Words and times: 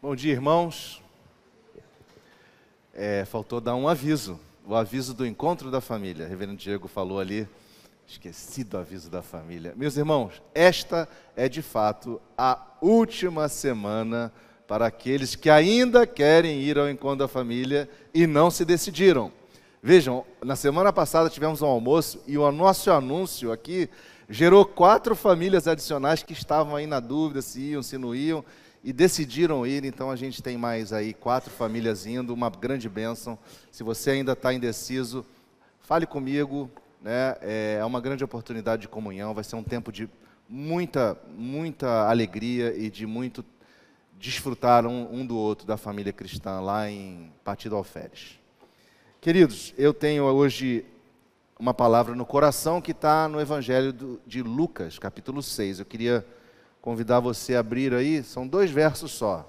Bom 0.00 0.14
dia, 0.14 0.30
irmãos. 0.30 1.02
É, 2.94 3.24
faltou 3.24 3.60
dar 3.60 3.74
um 3.74 3.88
aviso, 3.88 4.38
o 4.64 4.76
aviso 4.76 5.12
do 5.12 5.26
encontro 5.26 5.72
da 5.72 5.80
família. 5.80 6.24
O 6.24 6.28
reverendo 6.28 6.56
Diego 6.56 6.86
falou 6.86 7.18
ali, 7.18 7.48
esqueci 8.06 8.62
do 8.62 8.78
aviso 8.78 9.10
da 9.10 9.22
família. 9.22 9.74
Meus 9.76 9.96
irmãos, 9.96 10.40
esta 10.54 11.08
é 11.34 11.48
de 11.48 11.62
fato 11.62 12.20
a 12.38 12.64
última 12.80 13.48
semana 13.48 14.32
para 14.68 14.86
aqueles 14.86 15.34
que 15.34 15.50
ainda 15.50 16.06
querem 16.06 16.60
ir 16.60 16.78
ao 16.78 16.88
encontro 16.88 17.18
da 17.18 17.28
família 17.28 17.90
e 18.14 18.24
não 18.24 18.52
se 18.52 18.64
decidiram. 18.64 19.32
Vejam, 19.82 20.24
na 20.40 20.54
semana 20.54 20.92
passada 20.92 21.28
tivemos 21.28 21.60
um 21.60 21.66
almoço 21.66 22.22
e 22.24 22.38
o 22.38 22.52
nosso 22.52 22.92
anúncio 22.92 23.50
aqui 23.50 23.90
gerou 24.30 24.64
quatro 24.64 25.16
famílias 25.16 25.66
adicionais 25.66 26.22
que 26.22 26.34
estavam 26.34 26.76
aí 26.76 26.86
na 26.86 27.00
dúvida 27.00 27.42
se 27.42 27.60
iam, 27.60 27.82
se 27.82 27.98
não 27.98 28.14
iam 28.14 28.44
e 28.82 28.92
decidiram 28.92 29.66
ir, 29.66 29.84
então 29.84 30.10
a 30.10 30.16
gente 30.16 30.42
tem 30.42 30.56
mais 30.56 30.92
aí 30.92 31.12
quatro 31.12 31.50
famílias 31.50 32.06
indo, 32.06 32.32
uma 32.32 32.48
grande 32.48 32.88
bênção. 32.88 33.38
Se 33.70 33.82
você 33.82 34.10
ainda 34.10 34.32
está 34.32 34.52
indeciso, 34.52 35.24
fale 35.80 36.06
comigo, 36.06 36.70
né? 37.00 37.36
É 37.40 37.84
uma 37.84 38.00
grande 38.00 38.24
oportunidade 38.24 38.82
de 38.82 38.88
comunhão, 38.88 39.34
vai 39.34 39.44
ser 39.44 39.56
um 39.56 39.62
tempo 39.62 39.90
de 39.90 40.08
muita, 40.48 41.18
muita 41.36 42.08
alegria 42.08 42.74
e 42.76 42.88
de 42.88 43.06
muito 43.06 43.44
desfrutar 44.18 44.86
um, 44.86 45.20
um 45.20 45.26
do 45.26 45.36
outro 45.36 45.66
da 45.66 45.76
família 45.76 46.12
cristã 46.12 46.60
lá 46.60 46.90
em 46.90 47.32
Partido 47.44 47.76
Alferes. 47.76 48.38
Queridos, 49.20 49.74
eu 49.76 49.92
tenho 49.92 50.24
hoje 50.24 50.84
uma 51.58 51.74
palavra 51.74 52.14
no 52.14 52.24
coração 52.24 52.80
que 52.80 52.92
está 52.92 53.28
no 53.28 53.40
Evangelho 53.40 54.20
de 54.26 54.42
Lucas, 54.42 54.98
capítulo 54.98 55.42
6. 55.42 55.80
Eu 55.80 55.84
queria 55.84 56.24
convidar 56.88 57.20
você 57.20 57.54
a 57.54 57.60
abrir 57.60 57.92
aí, 57.92 58.22
são 58.22 58.48
dois 58.48 58.70
versos 58.70 59.12
só. 59.12 59.46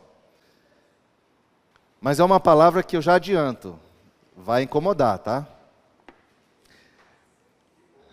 Mas 2.02 2.20
é 2.20 2.24
uma 2.24 2.38
palavra 2.38 2.84
que 2.84 2.98
eu 2.98 3.02
já 3.02 3.16
adianto, 3.16 3.80
vai 4.36 4.64
incomodar, 4.64 5.18
tá? 5.20 5.48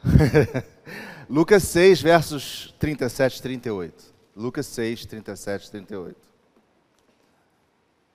Lucas 1.28 1.64
6, 1.64 2.00
versos 2.00 2.72
37 2.78 3.38
e 3.38 3.42
38. 3.42 4.14
Lucas 4.36 4.66
6, 4.66 5.06
37 5.06 5.66
e 5.66 5.70
38. 5.72 6.16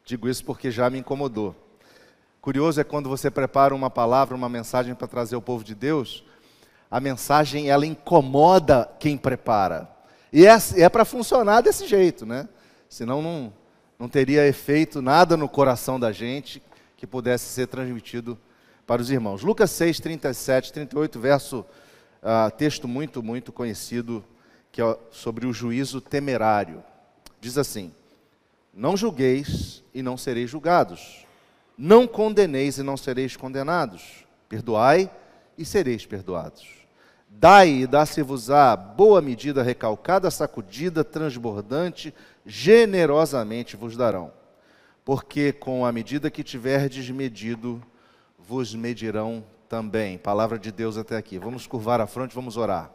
Digo 0.05 0.29
isso 0.29 0.45
porque 0.45 0.71
já 0.71 0.89
me 0.89 0.99
incomodou. 0.99 1.53
Curioso 2.39 2.79
é 2.79 2.85
quando 2.85 3.09
você 3.09 3.29
prepara 3.29 3.75
uma 3.75 3.89
palavra, 3.89 4.33
uma 4.33 4.47
mensagem 4.47 4.95
para 4.95 5.09
trazer 5.09 5.35
ao 5.35 5.41
povo 5.41 5.61
de 5.61 5.75
Deus, 5.75 6.23
a 6.89 7.01
mensagem 7.01 7.69
ela 7.69 7.85
incomoda 7.85 8.89
quem 8.97 9.17
prepara. 9.17 9.99
E 10.31 10.45
é, 10.45 10.57
é 10.77 10.89
para 10.89 11.03
funcionar 11.03 11.61
desse 11.61 11.87
jeito, 11.87 12.25
né? 12.25 12.47
Senão 12.89 13.21
não, 13.21 13.53
não 13.99 14.07
teria 14.07 14.47
efeito 14.47 15.01
nada 15.01 15.35
no 15.35 15.49
coração 15.49 15.99
da 15.99 16.11
gente 16.11 16.61
que 16.95 17.05
pudesse 17.05 17.45
ser 17.45 17.67
transmitido 17.67 18.37
para 18.85 19.01
os 19.01 19.09
irmãos. 19.09 19.41
Lucas 19.41 19.71
6, 19.71 19.99
37, 19.99 20.73
38, 20.73 21.19
verso, 21.19 21.65
uh, 22.21 22.51
texto 22.57 22.87
muito, 22.87 23.23
muito 23.23 23.51
conhecido, 23.51 24.23
que 24.71 24.81
é 24.81 24.97
sobre 25.11 25.45
o 25.45 25.53
juízo 25.53 25.99
temerário. 25.99 26.83
Diz 27.39 27.57
assim: 27.57 27.91
Não 28.73 28.95
julgueis 28.95 29.83
e 29.93 30.01
não 30.01 30.17
sereis 30.17 30.49
julgados. 30.49 31.25
Não 31.77 32.05
condeneis 32.05 32.77
e 32.77 32.83
não 32.83 32.95
sereis 32.95 33.35
condenados. 33.35 34.25
Perdoai 34.47 35.09
e 35.57 35.65
sereis 35.65 36.05
perdoados. 36.05 36.80
Dai 37.33 37.69
e 37.69 37.87
dá-se-vos-á 37.87 38.75
boa 38.75 39.21
medida 39.21 39.63
recalcada, 39.63 40.29
sacudida, 40.29 41.01
transbordante, 41.01 42.13
generosamente 42.45 43.77
vos 43.77 43.95
darão. 43.95 44.33
Porque 45.05 45.53
com 45.53 45.85
a 45.85 45.91
medida 45.93 46.29
que 46.29 46.43
tiverdes 46.43 47.09
medido, 47.09 47.81
vos 48.37 48.75
medirão 48.75 49.45
também. 49.69 50.17
Palavra 50.17 50.59
de 50.59 50.73
Deus 50.73 50.97
até 50.97 51.15
aqui. 51.15 51.39
Vamos 51.39 51.65
curvar 51.65 52.01
a 52.01 52.05
fronte, 52.05 52.35
vamos 52.35 52.57
orar. 52.57 52.91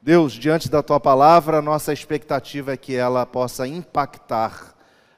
Deus, 0.00 0.32
diante 0.34 0.70
da 0.70 0.80
tua 0.80 1.00
palavra, 1.00 1.60
nossa 1.60 1.92
expectativa 1.92 2.72
é 2.72 2.76
que 2.76 2.94
ela 2.94 3.26
possa 3.26 3.66
impactar 3.66 4.76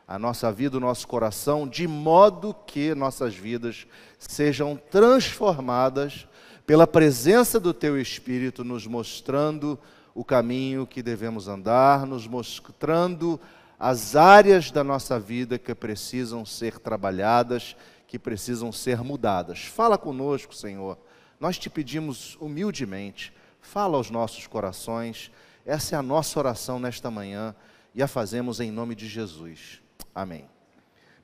a 0.09 0.19
nossa 0.19 0.51
vida, 0.51 0.79
o 0.79 0.81
nosso 0.81 1.07
coração, 1.07 1.69
de 1.69 1.87
modo 1.87 2.57
que 2.67 2.95
nossas 2.95 3.35
vidas 3.35 3.87
sejam 4.19 4.75
transformadas 4.91 6.27
pela 6.69 6.87
presença 6.87 7.59
do 7.59 7.73
Teu 7.73 7.99
Espírito, 7.99 8.63
nos 8.63 8.87
mostrando 8.87 9.79
o 10.15 10.23
caminho 10.23 10.87
que 10.87 11.03
devemos 11.03 11.49
andar, 11.49 12.07
nos 12.07 12.27
mostrando 12.27 13.41
as 13.81 14.15
áreas 14.15 14.71
da 14.71 14.85
nossa 14.85 15.19
vida 15.19 15.59
que 15.59 15.75
precisam 15.75 16.45
ser 16.45 16.79
trabalhadas, 16.79 17.75
que 18.07 18.19
precisam 18.19 18.71
ser 18.71 19.03
mudadas. 19.03 19.65
Fala 19.65 19.97
conosco, 19.97 20.55
Senhor. 20.55 20.99
Nós 21.41 21.57
te 21.57 21.71
pedimos 21.71 22.37
humildemente, 22.39 23.33
fala 23.63 23.97
aos 23.97 24.11
nossos 24.11 24.47
corações. 24.47 25.31
Essa 25.65 25.97
é 25.97 25.99
a 25.99 26.03
nossa 26.03 26.39
oração 26.39 26.79
nesta 26.79 27.11
manhã 27.11 27.55
e 27.95 28.03
a 28.03 28.07
fazemos 28.07 28.61
em 28.61 28.71
nome 28.71 28.95
de 28.95 29.09
Jesus. 29.09 29.81
Amém. 30.15 30.45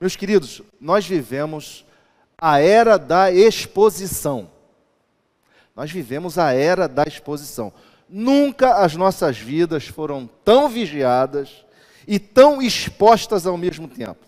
Meus 0.01 0.15
queridos, 0.15 0.63
nós 0.81 1.05
vivemos 1.05 1.85
a 2.35 2.59
era 2.59 2.97
da 2.97 3.31
exposição. 3.31 4.54
Nós 5.75 5.91
vivemos 5.91 6.37
a 6.37 6.53
era 6.53 6.87
da 6.87 7.03
exposição. 7.03 7.73
Nunca 8.07 8.75
as 8.75 8.95
nossas 8.95 9.37
vidas 9.37 9.85
foram 9.85 10.29
tão 10.45 10.69
vigiadas 10.69 11.65
e 12.07 12.17
tão 12.17 12.61
expostas 12.61 13.45
ao 13.45 13.57
mesmo 13.57 13.87
tempo. 13.87 14.25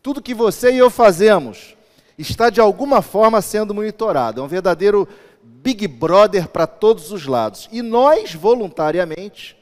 Tudo 0.00 0.22
que 0.22 0.34
você 0.34 0.72
e 0.72 0.78
eu 0.78 0.90
fazemos 0.90 1.74
está 2.16 2.48
de 2.48 2.60
alguma 2.60 3.02
forma 3.02 3.42
sendo 3.42 3.74
monitorado. 3.74 4.40
É 4.40 4.44
um 4.44 4.48
verdadeiro 4.48 5.08
Big 5.42 5.88
Brother 5.88 6.48
para 6.48 6.66
todos 6.66 7.10
os 7.10 7.26
lados. 7.26 7.68
E 7.72 7.82
nós, 7.82 8.32
voluntariamente, 8.32 9.56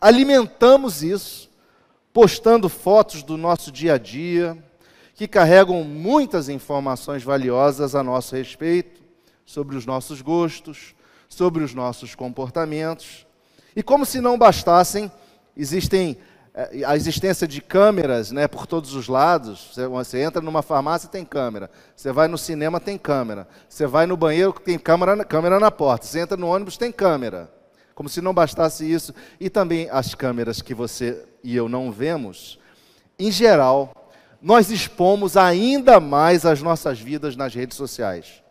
alimentamos 0.00 1.02
isso, 1.02 1.50
postando 2.14 2.68
fotos 2.68 3.22
do 3.22 3.36
nosso 3.36 3.70
dia 3.70 3.94
a 3.94 3.98
dia, 3.98 4.56
que 5.14 5.28
carregam 5.28 5.84
muitas 5.84 6.48
informações 6.48 7.22
valiosas 7.22 7.94
a 7.94 8.02
nosso 8.02 8.34
respeito 8.34 8.97
sobre 9.48 9.78
os 9.78 9.86
nossos 9.86 10.20
gostos, 10.20 10.94
sobre 11.26 11.64
os 11.64 11.72
nossos 11.72 12.14
comportamentos. 12.14 13.26
E 13.74 13.82
como 13.82 14.04
se 14.04 14.20
não 14.20 14.36
bastassem, 14.36 15.10
existem 15.56 16.18
eh, 16.52 16.82
a 16.86 16.94
existência 16.94 17.48
de 17.48 17.62
câmeras 17.62 18.30
né, 18.30 18.46
por 18.46 18.66
todos 18.66 18.92
os 18.92 19.08
lados. 19.08 19.70
Você, 19.72 19.86
você, 19.86 20.20
entra 20.20 20.42
numa 20.42 20.60
farmácia, 20.60 21.08
tem 21.08 21.24
câmera. 21.24 21.70
Você 21.96 22.12
vai 22.12 22.28
no 22.28 22.36
cinema, 22.36 22.78
tem 22.78 22.98
câmera. 22.98 23.48
Você 23.66 23.86
vai 23.86 24.04
no 24.04 24.18
banheiro, 24.18 24.52
tem 24.52 24.78
câmera, 24.78 25.24
câmera 25.24 25.58
na 25.58 25.70
porta. 25.70 26.04
Você 26.04 26.20
entra 26.20 26.36
no 26.36 26.48
ônibus, 26.48 26.76
tem 26.76 26.92
câmera. 26.92 27.50
Como 27.94 28.06
se 28.06 28.20
não 28.20 28.34
bastasse 28.34 28.84
isso. 28.84 29.14
E 29.40 29.48
também 29.48 29.88
as 29.90 30.14
câmeras 30.14 30.60
que 30.60 30.74
você 30.74 31.24
e 31.42 31.56
eu 31.56 31.70
não 31.70 31.90
vemos, 31.90 32.58
em 33.18 33.32
geral, 33.32 34.12
nós 34.42 34.70
expomos 34.70 35.38
ainda 35.38 35.98
mais 35.98 36.44
as 36.44 36.60
nossas 36.60 37.00
vidas 37.00 37.34
nas 37.34 37.54
redes 37.54 37.78
sociais 37.78 38.46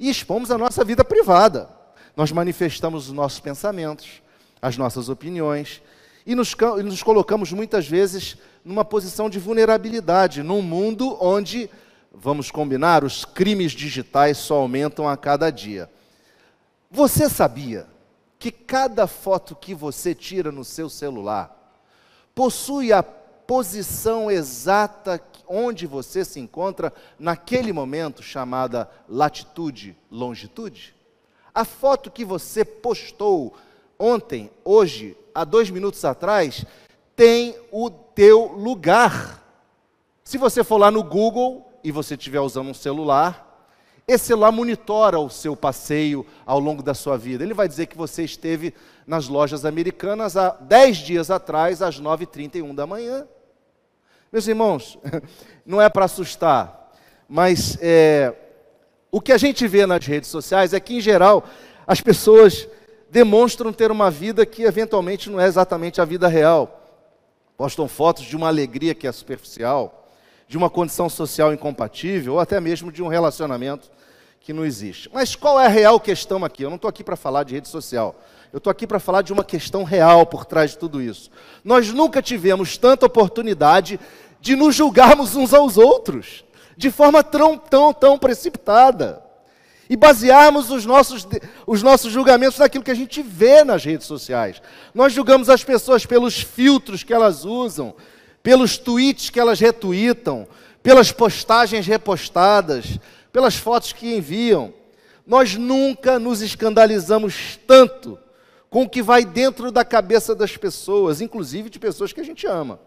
e 0.00 0.08
expomos 0.08 0.50
a 0.50 0.56
nossa 0.56 0.82
vida 0.82 1.04
privada. 1.04 1.68
Nós 2.16 2.32
manifestamos 2.32 3.08
os 3.08 3.12
nossos 3.12 3.38
pensamentos, 3.38 4.22
as 4.60 4.78
nossas 4.78 5.10
opiniões 5.10 5.82
e 6.26 6.34
nos, 6.34 6.56
e 6.78 6.82
nos 6.82 7.02
colocamos 7.02 7.52
muitas 7.52 7.86
vezes 7.86 8.38
numa 8.64 8.84
posição 8.84 9.28
de 9.28 9.38
vulnerabilidade, 9.38 10.42
num 10.42 10.62
mundo 10.62 11.18
onde, 11.20 11.68
vamos 12.12 12.50
combinar, 12.50 13.04
os 13.04 13.26
crimes 13.26 13.72
digitais 13.72 14.38
só 14.38 14.56
aumentam 14.56 15.06
a 15.06 15.18
cada 15.18 15.50
dia. 15.50 15.88
Você 16.90 17.28
sabia 17.28 17.86
que 18.38 18.50
cada 18.50 19.06
foto 19.06 19.54
que 19.54 19.74
você 19.74 20.14
tira 20.14 20.50
no 20.50 20.64
seu 20.64 20.88
celular 20.88 21.56
possui 22.34 22.90
a 22.90 23.02
posição 23.02 24.30
exata 24.30 25.18
onde 25.50 25.84
você 25.84 26.24
se 26.24 26.38
encontra 26.38 26.92
naquele 27.18 27.72
momento, 27.72 28.22
chamada 28.22 28.88
latitude, 29.08 29.96
longitude? 30.08 30.94
A 31.52 31.64
foto 31.64 32.10
que 32.10 32.24
você 32.24 32.64
postou 32.64 33.54
ontem, 33.98 34.48
hoje, 34.64 35.16
há 35.34 35.44
dois 35.44 35.68
minutos 35.68 36.04
atrás, 36.04 36.64
tem 37.16 37.56
o 37.72 37.90
teu 37.90 38.52
lugar. 38.52 39.44
Se 40.22 40.38
você 40.38 40.62
for 40.62 40.78
lá 40.78 40.90
no 40.90 41.02
Google 41.02 41.68
e 41.82 41.90
você 41.90 42.14
estiver 42.14 42.40
usando 42.40 42.68
um 42.68 42.74
celular, 42.74 43.68
esse 44.06 44.26
celular 44.26 44.52
monitora 44.52 45.18
o 45.18 45.28
seu 45.28 45.56
passeio 45.56 46.24
ao 46.46 46.60
longo 46.60 46.82
da 46.82 46.94
sua 46.94 47.18
vida. 47.18 47.42
Ele 47.42 47.54
vai 47.54 47.66
dizer 47.66 47.86
que 47.86 47.96
você 47.96 48.22
esteve 48.22 48.72
nas 49.06 49.26
lojas 49.26 49.64
americanas 49.64 50.36
há 50.36 50.50
10 50.50 50.96
dias 50.98 51.30
atrás, 51.30 51.82
às 51.82 52.00
9h31 52.00 52.74
da 52.74 52.86
manhã. 52.86 53.26
Meus 54.32 54.46
irmãos, 54.46 54.96
não 55.66 55.82
é 55.82 55.88
para 55.88 56.04
assustar, 56.04 56.92
mas 57.28 57.76
é, 57.80 58.32
o 59.10 59.20
que 59.20 59.32
a 59.32 59.38
gente 59.38 59.66
vê 59.66 59.84
nas 59.86 60.06
redes 60.06 60.30
sociais 60.30 60.72
é 60.72 60.78
que, 60.78 60.94
em 60.94 61.00
geral, 61.00 61.44
as 61.84 62.00
pessoas 62.00 62.68
demonstram 63.10 63.72
ter 63.72 63.90
uma 63.90 64.08
vida 64.08 64.46
que 64.46 64.62
eventualmente 64.62 65.28
não 65.28 65.40
é 65.40 65.46
exatamente 65.46 66.00
a 66.00 66.04
vida 66.04 66.28
real. 66.28 66.80
postam 67.56 67.88
fotos 67.88 68.22
de 68.22 68.36
uma 68.36 68.46
alegria 68.46 68.94
que 68.94 69.08
é 69.08 69.10
superficial, 69.10 70.08
de 70.46 70.56
uma 70.56 70.70
condição 70.70 71.08
social 71.08 71.52
incompatível, 71.52 72.34
ou 72.34 72.40
até 72.40 72.60
mesmo 72.60 72.92
de 72.92 73.02
um 73.02 73.08
relacionamento 73.08 73.90
que 74.38 74.52
não 74.52 74.64
existe. 74.64 75.10
Mas 75.12 75.34
qual 75.34 75.60
é 75.60 75.66
a 75.66 75.68
real 75.68 75.98
questão 75.98 76.44
aqui? 76.44 76.62
Eu 76.62 76.70
não 76.70 76.76
estou 76.76 76.88
aqui 76.88 77.02
para 77.02 77.16
falar 77.16 77.42
de 77.42 77.54
rede 77.54 77.68
social. 77.68 78.14
Eu 78.52 78.58
estou 78.58 78.70
aqui 78.70 78.84
para 78.84 78.98
falar 78.98 79.22
de 79.22 79.32
uma 79.32 79.44
questão 79.44 79.84
real 79.84 80.26
por 80.26 80.44
trás 80.44 80.72
de 80.72 80.78
tudo 80.78 81.00
isso. 81.00 81.30
Nós 81.64 81.92
nunca 81.92 82.20
tivemos 82.20 82.76
tanta 82.76 83.06
oportunidade 83.06 84.00
de 84.40 84.56
nos 84.56 84.74
julgarmos 84.74 85.36
uns 85.36 85.54
aos 85.54 85.76
outros, 85.76 86.44
de 86.76 86.90
forma 86.90 87.22
tão, 87.22 87.56
tão, 87.56 87.92
tão 87.92 88.18
precipitada. 88.18 89.22
E 89.88 89.96
basearmos 89.96 90.70
os 90.70 90.84
nossos, 90.84 91.28
os 91.64 91.82
nossos 91.82 92.12
julgamentos 92.12 92.58
naquilo 92.58 92.82
que 92.82 92.90
a 92.90 92.94
gente 92.94 93.22
vê 93.22 93.62
nas 93.62 93.84
redes 93.84 94.06
sociais. 94.06 94.60
Nós 94.92 95.12
julgamos 95.12 95.48
as 95.48 95.62
pessoas 95.62 96.04
pelos 96.04 96.40
filtros 96.40 97.04
que 97.04 97.14
elas 97.14 97.44
usam, 97.44 97.94
pelos 98.42 98.78
tweets 98.78 99.30
que 99.30 99.38
elas 99.38 99.60
retweetam, 99.60 100.46
pelas 100.82 101.12
postagens 101.12 101.86
repostadas, 101.86 102.98
pelas 103.32 103.54
fotos 103.54 103.92
que 103.92 104.16
enviam. 104.16 104.72
Nós 105.24 105.54
nunca 105.54 106.18
nos 106.18 106.40
escandalizamos 106.40 107.58
tanto 107.64 108.18
com 108.70 108.84
o 108.84 108.88
que 108.88 109.02
vai 109.02 109.24
dentro 109.24 109.72
da 109.72 109.84
cabeça 109.84 110.34
das 110.34 110.56
pessoas, 110.56 111.20
inclusive 111.20 111.68
de 111.68 111.78
pessoas 111.80 112.12
que 112.12 112.20
a 112.20 112.24
gente 112.24 112.46
ama. 112.46 112.80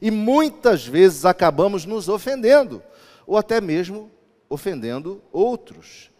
E 0.00 0.12
muitas 0.12 0.86
vezes 0.86 1.24
acabamos 1.24 1.84
nos 1.84 2.08
ofendendo, 2.08 2.80
ou 3.26 3.36
até 3.36 3.60
mesmo 3.60 4.10
ofendendo 4.48 5.20
outros. 5.32 6.10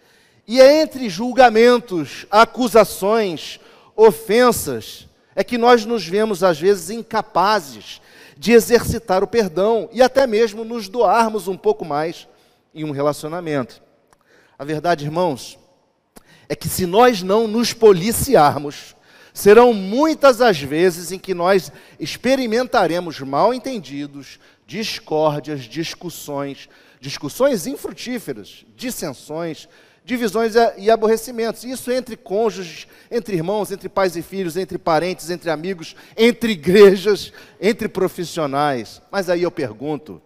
E 0.47 0.61
é 0.61 0.83
entre 0.83 1.09
julgamentos, 1.09 2.27
acusações, 2.29 3.61
ofensas, 3.95 5.07
é 5.37 5.45
que 5.45 5.57
nós 5.57 5.85
nos 5.85 6.05
vemos 6.05 6.43
às 6.43 6.59
vezes 6.59 6.91
incapazes 6.91 8.01
de 8.37 8.53
exercitar 8.53 9.23
o 9.23 9.29
perdão 9.29 9.89
e 9.93 10.03
até 10.03 10.27
mesmo 10.27 10.65
nos 10.65 10.89
doarmos 10.89 11.47
um 11.47 11.57
pouco 11.57 11.85
mais 11.85 12.27
em 12.75 12.83
um 12.83 12.91
relacionamento. 12.91 13.81
A 14.59 14.65
verdade, 14.65 15.05
irmãos, 15.05 15.57
é 16.49 16.57
que 16.57 16.69
se 16.69 16.87
nós 16.87 17.23
não 17.23 17.47
nos 17.47 17.73
policiarmos, 17.73 18.97
serão 19.35 19.73
muitas 19.73 20.41
as 20.41 20.59
vezes 20.59 21.13
em 21.13 21.19
que 21.19 21.35
nós 21.35 21.71
experimentaremos 22.01 23.21
mal 23.21 23.55
entendidos, 23.55 24.41
discórdias, 24.67 25.61
discussões, 25.63 26.69
discussões 27.01 27.67
infrutíferas, 27.67 28.65
dissensões, 28.77 29.69
divisões 30.05 30.55
e 30.79 30.91
aborrecimentos. 30.91 31.65
Isso 31.65 31.93
entre 31.93 32.17
cônjuges, 32.17 32.89
entre 33.11 33.37
irmãos, 33.37 33.71
entre 33.71 33.89
pais 33.89 34.17
e 34.17 34.23
filhos, 34.23 34.57
entre 34.57 34.79
parentes, 34.79 35.29
entre 35.29 35.51
amigos, 35.51 35.95
entre 36.17 36.53
igrejas, 36.53 37.33
entre 37.61 37.89
profissionais. 37.89 39.03
Mas 39.13 39.29
aí 39.29 39.43
eu 39.43 39.51
pergunto: 39.51 40.21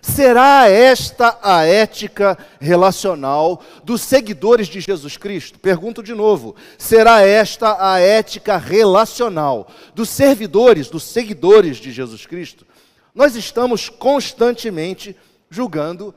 Será 0.00 0.68
esta 0.68 1.38
a 1.42 1.64
ética 1.64 2.38
relacional 2.60 3.60
dos 3.82 4.02
seguidores 4.02 4.68
de 4.68 4.80
Jesus 4.80 5.16
Cristo? 5.16 5.58
Pergunto 5.58 6.02
de 6.02 6.14
novo: 6.14 6.54
será 6.76 7.22
esta 7.22 7.92
a 7.92 7.98
ética 7.98 8.56
relacional 8.56 9.68
dos 9.94 10.08
servidores, 10.08 10.88
dos 10.88 11.02
seguidores 11.02 11.78
de 11.78 11.90
Jesus 11.90 12.26
Cristo? 12.26 12.66
Nós 13.14 13.34
estamos 13.34 13.88
constantemente 13.88 15.16
julgando 15.50 16.14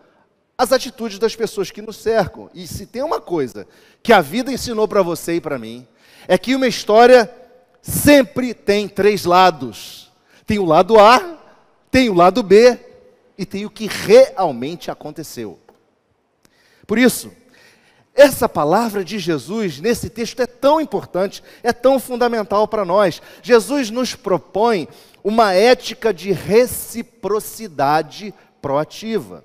as 0.57 0.71
atitudes 0.71 1.17
das 1.17 1.35
pessoas 1.35 1.71
que 1.71 1.81
nos 1.81 1.97
cercam. 1.97 2.49
E 2.53 2.67
se 2.67 2.85
tem 2.85 3.01
uma 3.01 3.19
coisa 3.19 3.67
que 4.03 4.13
a 4.13 4.21
vida 4.21 4.51
ensinou 4.51 4.87
para 4.87 5.01
você 5.01 5.35
e 5.35 5.41
para 5.41 5.57
mim, 5.57 5.87
é 6.27 6.37
que 6.37 6.53
uma 6.53 6.67
história 6.67 7.33
sempre 7.81 8.53
tem 8.53 8.87
três 8.87 9.25
lados: 9.25 10.11
tem 10.45 10.59
o 10.59 10.65
lado 10.65 10.99
A, 10.99 11.39
tem 11.89 12.09
o 12.09 12.13
lado 12.13 12.43
B 12.43 12.90
e 13.41 13.45
tem 13.45 13.65
o 13.65 13.69
que 13.71 13.87
realmente 13.87 14.91
aconteceu. 14.91 15.57
Por 16.85 16.99
isso, 16.99 17.31
essa 18.13 18.47
palavra 18.47 19.03
de 19.03 19.17
Jesus 19.17 19.79
nesse 19.79 20.11
texto 20.11 20.39
é 20.41 20.45
tão 20.45 20.79
importante, 20.79 21.41
é 21.63 21.73
tão 21.73 21.99
fundamental 21.99 22.67
para 22.67 22.85
nós. 22.85 23.19
Jesus 23.41 23.89
nos 23.89 24.13
propõe 24.13 24.87
uma 25.23 25.53
ética 25.53 26.13
de 26.13 26.31
reciprocidade 26.31 28.31
proativa. 28.61 29.43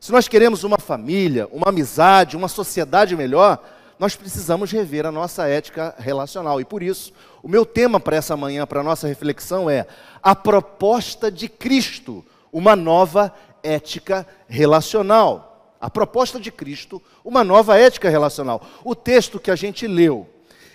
Se 0.00 0.10
nós 0.10 0.26
queremos 0.26 0.64
uma 0.64 0.78
família, 0.78 1.46
uma 1.52 1.68
amizade, 1.68 2.38
uma 2.38 2.48
sociedade 2.48 3.14
melhor, 3.14 3.62
nós 3.98 4.16
precisamos 4.16 4.72
rever 4.72 5.04
a 5.04 5.12
nossa 5.12 5.46
ética 5.46 5.94
relacional. 5.98 6.62
E 6.62 6.64
por 6.64 6.82
isso, 6.82 7.12
o 7.42 7.48
meu 7.48 7.66
tema 7.66 8.00
para 8.00 8.16
essa 8.16 8.38
manhã, 8.38 8.66
para 8.66 8.80
a 8.80 8.84
nossa 8.84 9.06
reflexão 9.06 9.68
é 9.68 9.86
a 10.22 10.34
proposta 10.34 11.30
de 11.30 11.46
Cristo 11.46 12.24
uma 12.54 12.76
nova 12.76 13.34
ética 13.64 14.24
relacional. 14.46 15.76
A 15.80 15.90
proposta 15.90 16.38
de 16.38 16.52
Cristo, 16.52 17.02
uma 17.24 17.42
nova 17.42 17.76
ética 17.76 18.08
relacional. 18.08 18.62
O 18.84 18.94
texto 18.94 19.40
que 19.40 19.50
a 19.50 19.56
gente 19.56 19.88
leu, 19.88 20.26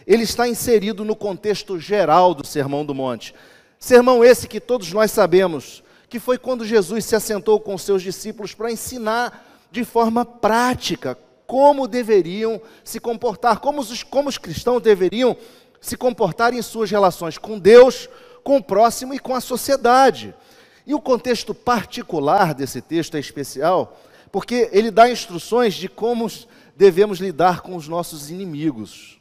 ele 0.05 0.23
está 0.23 0.45
inserido 0.45 1.05
no 1.05 1.15
contexto 1.15 1.79
geral 1.79 2.33
do 2.33 2.45
Sermão 2.45 2.85
do 2.85 2.93
Monte. 2.93 3.33
Sermão 3.79 4.25
esse 4.25 4.45
que 4.45 4.59
todos 4.59 4.91
nós 4.91 5.09
sabemos, 5.09 5.81
que 6.09 6.19
foi 6.19 6.37
quando 6.37 6.65
Jesus 6.65 7.05
se 7.05 7.15
assentou 7.15 7.61
com 7.61 7.77
seus 7.77 8.03
discípulos 8.03 8.53
para 8.53 8.71
ensinar 8.71 9.45
de 9.71 9.85
forma 9.85 10.25
prática 10.25 11.17
como 11.47 11.87
deveriam 11.87 12.61
se 12.83 12.99
comportar, 12.99 13.59
como 13.59 13.79
os, 13.79 14.03
como 14.03 14.27
os 14.27 14.37
cristãos 14.37 14.81
deveriam 14.81 15.35
se 15.79 15.95
comportar 15.95 16.53
em 16.53 16.61
suas 16.61 16.91
relações 16.91 17.37
com 17.37 17.57
Deus, 17.57 18.09
com 18.43 18.57
o 18.57 18.63
próximo 18.63 19.13
e 19.13 19.19
com 19.19 19.33
a 19.33 19.41
sociedade. 19.41 20.35
E 20.89 20.93
o 20.95 20.99
contexto 20.99 21.53
particular 21.53 22.55
desse 22.55 22.81
texto 22.81 23.15
é 23.15 23.19
especial, 23.19 23.95
porque 24.31 24.71
ele 24.71 24.89
dá 24.89 25.07
instruções 25.07 25.75
de 25.75 25.87
como 25.87 26.27
devemos 26.75 27.19
lidar 27.19 27.61
com 27.61 27.75
os 27.75 27.87
nossos 27.87 28.31
inimigos. 28.31 29.19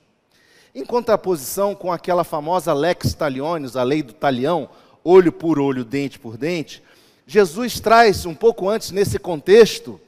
Em 0.74 0.82
contraposição 0.82 1.74
com 1.74 1.92
aquela 1.92 2.24
famosa 2.24 2.72
lex 2.72 3.12
talionis, 3.12 3.76
a 3.76 3.82
lei 3.82 4.02
do 4.02 4.14
talião, 4.14 4.70
olho 5.04 5.30
por 5.30 5.58
olho, 5.58 5.84
dente 5.84 6.18
por 6.18 6.38
dente, 6.38 6.82
Jesus 7.26 7.78
traz 7.78 8.24
um 8.24 8.34
pouco 8.34 8.66
antes 8.66 8.90
nesse 8.90 9.18
contexto 9.18 10.00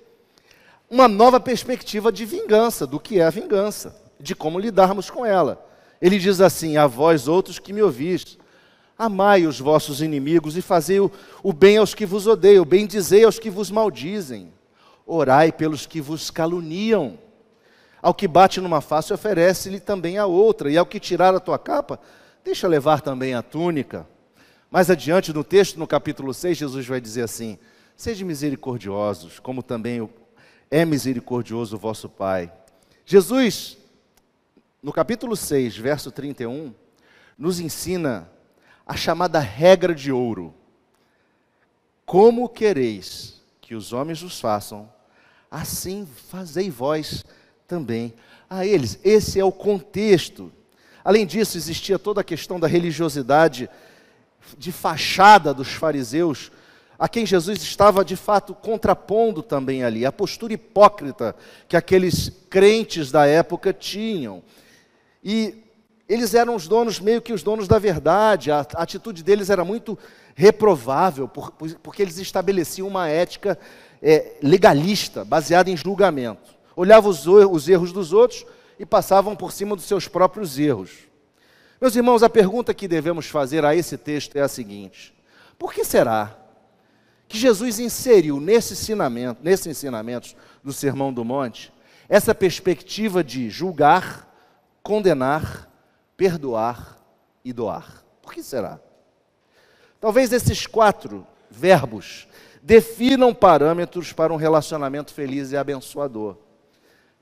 uma 0.88 1.06
nova 1.06 1.38
perspectiva 1.38 2.10
de 2.10 2.24
vingança, 2.24 2.86
do 2.86 2.98
que 2.98 3.20
é 3.20 3.24
a 3.24 3.28
vingança, 3.28 3.94
de 4.18 4.34
como 4.34 4.58
lidarmos 4.58 5.10
com 5.10 5.26
ela. 5.26 5.62
Ele 6.00 6.18
diz 6.18 6.40
assim: 6.40 6.78
A 6.78 6.86
vós 6.86 7.28
outros 7.28 7.58
que 7.58 7.74
me 7.74 7.82
ouvis, 7.82 8.38
Amai 9.00 9.46
os 9.46 9.58
vossos 9.58 10.02
inimigos 10.02 10.58
e 10.58 10.60
fazei 10.60 11.00
o, 11.00 11.10
o 11.42 11.54
bem 11.54 11.78
aos 11.78 11.94
que 11.94 12.04
vos 12.04 12.26
odeiam, 12.26 12.66
bem 12.66 12.86
dizei 12.86 13.24
aos 13.24 13.38
que 13.38 13.48
vos 13.48 13.70
maldizem. 13.70 14.52
Orai 15.06 15.50
pelos 15.50 15.86
que 15.86 16.02
vos 16.02 16.30
caluniam. 16.30 17.18
Ao 18.02 18.12
que 18.12 18.28
bate 18.28 18.60
numa 18.60 18.82
face, 18.82 19.10
oferece-lhe 19.10 19.80
também 19.80 20.18
a 20.18 20.26
outra, 20.26 20.70
e 20.70 20.76
ao 20.76 20.84
que 20.84 21.00
tirar 21.00 21.34
a 21.34 21.40
tua 21.40 21.58
capa, 21.58 21.98
deixa 22.44 22.68
levar 22.68 23.00
também 23.00 23.32
a 23.32 23.40
túnica. 23.40 24.06
Mais 24.70 24.90
adiante 24.90 25.32
no 25.32 25.42
texto, 25.42 25.78
no 25.78 25.86
capítulo 25.86 26.34
6, 26.34 26.58
Jesus 26.58 26.86
vai 26.86 27.00
dizer 27.00 27.22
assim: 27.22 27.58
Sede 27.96 28.22
misericordiosos, 28.22 29.38
como 29.38 29.62
também 29.62 30.06
é 30.70 30.84
misericordioso 30.84 31.76
o 31.76 31.78
vosso 31.78 32.06
Pai. 32.06 32.52
Jesus, 33.06 33.78
no 34.82 34.92
capítulo 34.92 35.34
6, 35.34 35.78
verso 35.78 36.10
31, 36.10 36.74
nos 37.38 37.60
ensina 37.60 38.28
a 38.86 38.96
chamada 38.96 39.38
regra 39.38 39.94
de 39.94 40.10
ouro. 40.10 40.54
Como 42.04 42.48
quereis 42.48 43.40
que 43.60 43.74
os 43.74 43.92
homens 43.92 44.22
os 44.22 44.40
façam, 44.40 44.90
assim 45.50 46.08
fazei 46.28 46.70
vós 46.70 47.24
também 47.68 48.12
a 48.48 48.66
eles. 48.66 48.98
Esse 49.04 49.38
é 49.38 49.44
o 49.44 49.52
contexto. 49.52 50.52
Além 51.04 51.24
disso, 51.24 51.56
existia 51.56 51.98
toda 51.98 52.20
a 52.20 52.24
questão 52.24 52.58
da 52.58 52.66
religiosidade 52.66 53.70
de 54.58 54.72
fachada 54.72 55.54
dos 55.54 55.68
fariseus, 55.68 56.50
a 56.98 57.08
quem 57.08 57.24
Jesus 57.24 57.62
estava 57.62 58.04
de 58.04 58.16
fato 58.16 58.54
contrapondo 58.54 59.42
também 59.42 59.84
ali, 59.84 60.04
a 60.04 60.12
postura 60.12 60.52
hipócrita 60.52 61.34
que 61.68 61.76
aqueles 61.76 62.30
crentes 62.50 63.10
da 63.10 63.26
época 63.26 63.72
tinham. 63.72 64.42
E 65.24 65.62
eles 66.10 66.34
eram 66.34 66.56
os 66.56 66.66
donos, 66.66 66.98
meio 66.98 67.22
que 67.22 67.32
os 67.32 67.40
donos 67.40 67.68
da 67.68 67.78
verdade, 67.78 68.50
a 68.50 68.66
atitude 68.74 69.22
deles 69.22 69.48
era 69.48 69.64
muito 69.64 69.96
reprovável, 70.34 71.28
porque 71.28 72.02
eles 72.02 72.18
estabeleciam 72.18 72.88
uma 72.88 73.06
ética 73.06 73.56
é, 74.02 74.32
legalista, 74.42 75.24
baseada 75.24 75.70
em 75.70 75.76
julgamento. 75.76 76.50
Olhavam 76.74 77.08
os, 77.08 77.28
os 77.28 77.68
erros 77.68 77.92
dos 77.92 78.12
outros 78.12 78.44
e 78.76 78.84
passavam 78.84 79.36
por 79.36 79.52
cima 79.52 79.76
dos 79.76 79.84
seus 79.84 80.08
próprios 80.08 80.58
erros. 80.58 80.90
Meus 81.80 81.94
irmãos, 81.94 82.24
a 82.24 82.28
pergunta 82.28 82.74
que 82.74 82.88
devemos 82.88 83.26
fazer 83.26 83.64
a 83.64 83.76
esse 83.76 83.96
texto 83.96 84.34
é 84.34 84.40
a 84.40 84.48
seguinte: 84.48 85.14
por 85.56 85.72
que 85.72 85.84
será 85.84 86.36
que 87.28 87.38
Jesus 87.38 87.78
inseriu 87.78 88.40
nesse 88.40 88.72
ensinamento, 88.72 89.44
nesses 89.44 89.68
ensinamentos 89.68 90.34
do 90.64 90.72
Sermão 90.72 91.12
do 91.12 91.24
Monte, 91.24 91.72
essa 92.08 92.34
perspectiva 92.34 93.22
de 93.22 93.48
julgar, 93.48 94.28
condenar 94.82 95.69
perdoar 96.20 96.98
e 97.42 97.50
doar. 97.50 98.04
Por 98.20 98.34
que 98.34 98.42
será? 98.42 98.78
Talvez 99.98 100.30
esses 100.34 100.66
quatro 100.66 101.26
verbos 101.50 102.28
definam 102.62 103.32
parâmetros 103.32 104.12
para 104.12 104.30
um 104.30 104.36
relacionamento 104.36 105.14
feliz 105.14 105.50
e 105.50 105.56
abençoador, 105.56 106.36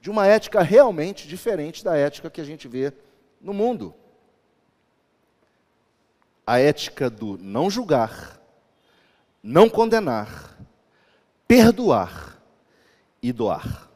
de 0.00 0.11
uma 0.11 0.26
ética 0.26 0.62
realmente 0.62 1.28
diferente 1.28 1.85
da 1.85 1.97
ética 1.97 2.28
que 2.28 2.40
a 2.40 2.45
gente 2.45 2.67
vê 2.67 2.93
no 3.40 3.55
mundo. 3.55 3.95
A 6.45 6.59
ética 6.59 7.09
do 7.09 7.38
não 7.40 7.71
julgar, 7.71 8.40
não 9.40 9.69
condenar, 9.71 10.59
perdoar 11.47 12.37
e 13.23 13.33
doar. 13.33 13.88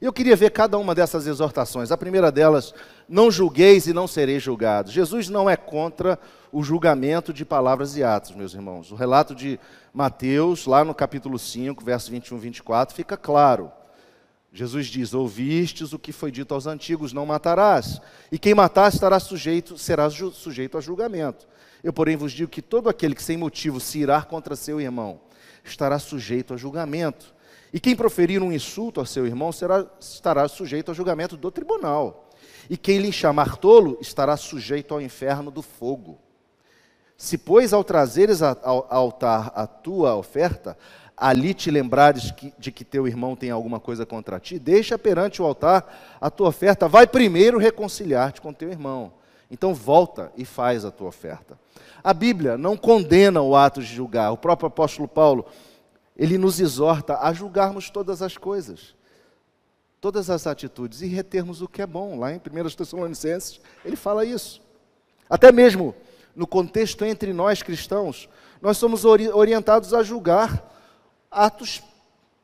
Eu 0.00 0.12
queria 0.12 0.36
ver 0.36 0.50
cada 0.50 0.76
uma 0.76 0.94
dessas 0.94 1.26
exortações. 1.26 1.90
A 1.90 1.96
primeira 1.96 2.30
delas, 2.30 2.74
não 3.08 3.30
julgueis 3.30 3.86
e 3.86 3.92
não 3.92 4.06
sereis 4.06 4.42
julgados. 4.42 4.92
Jesus 4.92 5.28
não 5.28 5.48
é 5.48 5.56
contra 5.56 6.18
o 6.52 6.62
julgamento 6.62 7.32
de 7.32 7.44
palavras 7.44 7.96
e 7.96 8.04
atos, 8.04 8.32
meus 8.32 8.54
irmãos. 8.54 8.92
O 8.92 8.94
relato 8.94 9.34
de 9.34 9.58
Mateus, 9.92 10.66
lá 10.66 10.84
no 10.84 10.94
capítulo 10.94 11.38
5, 11.38 11.82
verso 11.84 12.10
21 12.10 12.36
e 12.36 12.40
24, 12.40 12.94
fica 12.94 13.16
claro. 13.16 13.72
Jesus 14.52 14.86
diz: 14.86 15.14
Ouvistes 15.14 15.92
o 15.92 15.98
que 15.98 16.12
foi 16.12 16.30
dito 16.30 16.52
aos 16.52 16.66
antigos: 16.66 17.12
Não 17.12 17.26
matarás. 17.26 18.00
E 18.30 18.38
quem 18.38 18.54
matar 18.54 18.92
estará 18.92 19.18
sujeito, 19.20 19.78
será 19.78 20.08
sujeito 20.10 20.78
a 20.78 20.80
julgamento. 20.80 21.46
Eu, 21.82 21.92
porém, 21.92 22.16
vos 22.16 22.32
digo 22.32 22.50
que 22.50 22.62
todo 22.62 22.88
aquele 22.88 23.14
que 23.14 23.22
sem 23.22 23.36
motivo 23.36 23.78
se 23.80 23.98
irá 23.98 24.22
contra 24.22 24.56
seu 24.56 24.80
irmão 24.80 25.20
estará 25.62 25.98
sujeito 25.98 26.54
a 26.54 26.56
julgamento. 26.56 27.34
E 27.72 27.80
quem 27.80 27.96
proferir 27.96 28.42
um 28.42 28.52
insulto 28.52 29.00
ao 29.00 29.06
seu 29.06 29.26
irmão 29.26 29.52
será, 29.52 29.86
estará 30.00 30.46
sujeito 30.48 30.90
a 30.90 30.94
julgamento 30.94 31.36
do 31.36 31.50
tribunal. 31.50 32.30
E 32.68 32.76
quem 32.76 32.98
lhe 32.98 33.12
chamar 33.12 33.56
tolo 33.56 33.98
estará 34.00 34.36
sujeito 34.36 34.94
ao 34.94 35.00
inferno 35.00 35.50
do 35.50 35.62
fogo. 35.62 36.18
Se, 37.16 37.38
pois, 37.38 37.72
ao 37.72 37.82
trazeres 37.82 38.42
ao 38.42 38.86
altar 38.90 39.52
a 39.54 39.66
tua 39.66 40.16
oferta, 40.16 40.76
ali 41.16 41.54
te 41.54 41.70
lembrares 41.70 42.30
que, 42.30 42.52
de 42.58 42.70
que 42.70 42.84
teu 42.84 43.08
irmão 43.08 43.34
tem 43.34 43.50
alguma 43.50 43.80
coisa 43.80 44.04
contra 44.04 44.38
ti, 44.38 44.58
deixa 44.58 44.98
perante 44.98 45.40
o 45.40 45.44
altar 45.46 46.18
a 46.20 46.30
tua 46.30 46.48
oferta, 46.48 46.86
vai 46.86 47.06
primeiro 47.06 47.58
reconciliar-te 47.58 48.40
com 48.40 48.52
teu 48.52 48.70
irmão. 48.70 49.12
Então 49.50 49.72
volta 49.72 50.30
e 50.36 50.44
faz 50.44 50.84
a 50.84 50.90
tua 50.90 51.08
oferta. 51.08 51.58
A 52.02 52.12
Bíblia 52.12 52.58
não 52.58 52.76
condena 52.76 53.40
o 53.40 53.56
ato 53.56 53.80
de 53.80 53.86
julgar. 53.86 54.32
O 54.32 54.36
próprio 54.36 54.66
apóstolo 54.66 55.08
Paulo, 55.08 55.46
ele 56.16 56.38
nos 56.38 56.60
exorta 56.60 57.18
a 57.18 57.32
julgarmos 57.32 57.90
todas 57.90 58.22
as 58.22 58.38
coisas, 58.38 58.94
todas 60.00 60.30
as 60.30 60.46
atitudes 60.46 61.02
e 61.02 61.06
retermos 61.06 61.60
o 61.60 61.68
que 61.68 61.82
é 61.82 61.86
bom. 61.86 62.18
Lá 62.18 62.32
em 62.32 62.36
1 62.36 62.70
Tessalonicenses, 62.70 63.60
ele 63.84 63.96
fala 63.96 64.24
isso. 64.24 64.62
Até 65.28 65.52
mesmo 65.52 65.94
no 66.34 66.46
contexto 66.46 67.04
entre 67.04 67.32
nós 67.32 67.62
cristãos, 67.62 68.28
nós 68.60 68.76
somos 68.76 69.04
ori 69.04 69.28
orientados 69.28 69.92
a 69.92 70.02
julgar 70.02 70.72
atos 71.30 71.82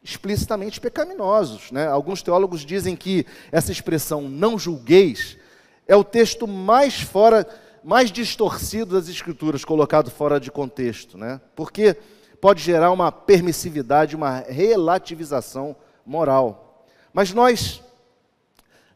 explicitamente 0.02 0.80
pecaminosos. 0.80 1.70
Né? 1.70 1.86
Alguns 1.86 2.22
teólogos 2.22 2.64
dizem 2.64 2.96
que 2.96 3.26
essa 3.50 3.72
expressão 3.72 4.22
não 4.28 4.58
julgueis 4.58 5.38
é 5.86 5.96
o 5.96 6.04
texto 6.04 6.46
mais 6.46 7.00
fora, 7.00 7.46
mais 7.84 8.10
distorcido 8.10 8.94
das 8.94 9.08
escrituras, 9.08 9.64
colocado 9.64 10.10
fora 10.10 10.40
de 10.40 10.50
contexto, 10.50 11.16
né? 11.16 11.40
porque 11.54 11.96
pode 12.42 12.60
gerar 12.60 12.90
uma 12.90 13.12
permissividade, 13.12 14.16
uma 14.16 14.40
relativização 14.40 15.76
moral. 16.04 16.84
Mas 17.12 17.32
nós 17.32 17.80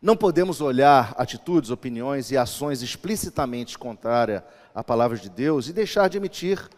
não 0.02 0.16
podemos 0.16 0.60
olhar 0.60 1.14
atitudes, 1.16 1.70
opiniões 1.70 2.32
e 2.32 2.36
ações 2.36 2.82
explicitamente 2.82 3.78
contrárias 3.78 4.42
à 4.74 4.82
palavra 4.82 5.16
de 5.16 5.30
Deus 5.30 5.68
e 5.68 5.72
deixar 5.72 6.08
de 6.08 6.16
emitir 6.16 6.68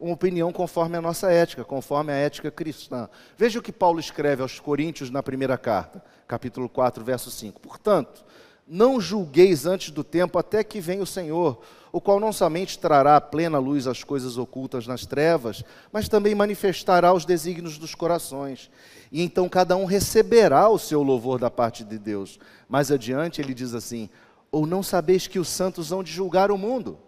uma 0.00 0.14
opinião 0.14 0.50
conforme 0.50 0.96
a 0.96 1.02
nossa 1.02 1.30
ética, 1.30 1.62
conforme 1.62 2.10
a 2.10 2.16
ética 2.16 2.50
cristã. 2.50 3.06
Veja 3.36 3.58
o 3.58 3.62
que 3.62 3.70
Paulo 3.70 4.00
escreve 4.00 4.40
aos 4.40 4.58
Coríntios 4.58 5.10
na 5.10 5.22
primeira 5.22 5.58
carta, 5.58 6.02
capítulo 6.26 6.70
4, 6.70 7.04
verso 7.04 7.30
5. 7.30 7.60
Portanto, 7.60 8.24
não 8.66 9.00
julgueis 9.00 9.66
antes 9.66 9.90
do 9.90 10.02
tempo 10.02 10.38
até 10.38 10.64
que 10.64 10.80
venha 10.80 11.02
o 11.02 11.06
Senhor, 11.06 11.60
o 11.92 12.00
qual 12.00 12.18
não 12.18 12.32
somente 12.32 12.78
trará 12.78 13.14
a 13.14 13.20
plena 13.20 13.58
luz 13.58 13.86
as 13.86 14.02
coisas 14.02 14.36
ocultas 14.36 14.86
nas 14.86 15.06
trevas, 15.06 15.62
mas 15.92 16.08
também 16.08 16.34
manifestará 16.34 17.12
os 17.12 17.24
desígnios 17.24 17.78
dos 17.78 17.94
corações. 17.94 18.70
E 19.12 19.22
então 19.22 19.48
cada 19.48 19.76
um 19.76 19.84
receberá 19.84 20.68
o 20.68 20.78
seu 20.78 21.02
louvor 21.02 21.38
da 21.38 21.50
parte 21.50 21.84
de 21.84 21.98
Deus. 21.98 22.38
Mais 22.68 22.90
adiante 22.90 23.40
ele 23.40 23.54
diz 23.54 23.74
assim: 23.74 24.08
Ou 24.50 24.66
não 24.66 24.82
sabeis 24.82 25.26
que 25.26 25.38
os 25.38 25.48
santos 25.48 25.92
hão 25.92 26.02
de 26.02 26.10
julgar 26.10 26.50
o 26.50 26.58
mundo? 26.58 26.98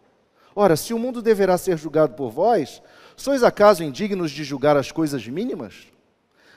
Ora, 0.54 0.76
se 0.76 0.94
o 0.94 0.98
mundo 0.98 1.20
deverá 1.20 1.58
ser 1.58 1.76
julgado 1.76 2.14
por 2.14 2.30
vós, 2.30 2.80
sois 3.16 3.42
acaso 3.42 3.82
indignos 3.82 4.30
de 4.30 4.44
julgar 4.44 4.76
as 4.76 4.92
coisas 4.92 5.26
mínimas? 5.26 5.88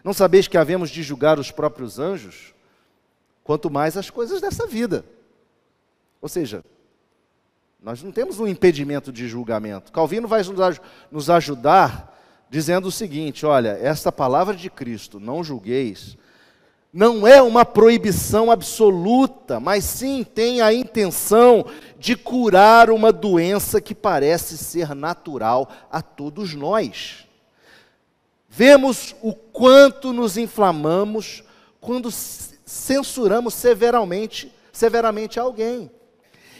Não 0.04 0.14
sabeis 0.14 0.48
que 0.48 0.58
havemos 0.58 0.90
de 0.90 1.02
julgar 1.02 1.40
os 1.40 1.52
próprios 1.52 2.00
anjos? 2.00 2.54
Quanto 3.50 3.72
mais 3.72 3.98
as 3.98 4.12
coisas 4.12 4.40
dessa 4.40 4.68
vida. 4.68 5.04
Ou 6.22 6.30
seja, 6.30 6.64
nós 7.82 8.04
não 8.04 8.12
temos 8.12 8.40
um 8.40 8.48
impedimento 8.48 9.12
de 9.12 9.28
julgamento. 9.28 9.92
Calvino 9.92 10.28
vai 10.28 10.44
nos 11.10 11.32
ajudar 11.32 12.16
dizendo 12.48 12.90
o 12.90 12.92
seguinte: 12.92 13.48
olha, 13.48 13.70
esta 13.82 14.12
palavra 14.12 14.56
de 14.56 14.70
Cristo, 14.70 15.20
não 15.20 15.44
julgueis, 15.44 16.16
não 16.94 17.26
é 17.26 17.42
uma 17.42 17.66
proibição 17.66 18.52
absoluta, 18.52 19.60
mas 19.60 19.84
sim 19.84 20.24
tem 20.24 20.62
a 20.62 20.72
intenção 20.72 21.66
de 21.98 22.16
curar 22.16 22.92
uma 22.92 23.12
doença 23.12 23.82
que 23.82 23.96
parece 23.96 24.60
ser 24.60 24.94
natural 24.94 25.68
a 25.92 26.04
todos 26.04 26.54
nós. 26.54 27.26
Vemos 28.48 29.16
o 29.24 29.34
quanto 29.34 30.14
nos 30.14 30.38
inflamamos 30.38 31.44
quando 31.82 32.12
censuramos 32.70 33.56
severamente, 33.56 34.54
severamente 34.72 35.40
alguém. 35.40 35.90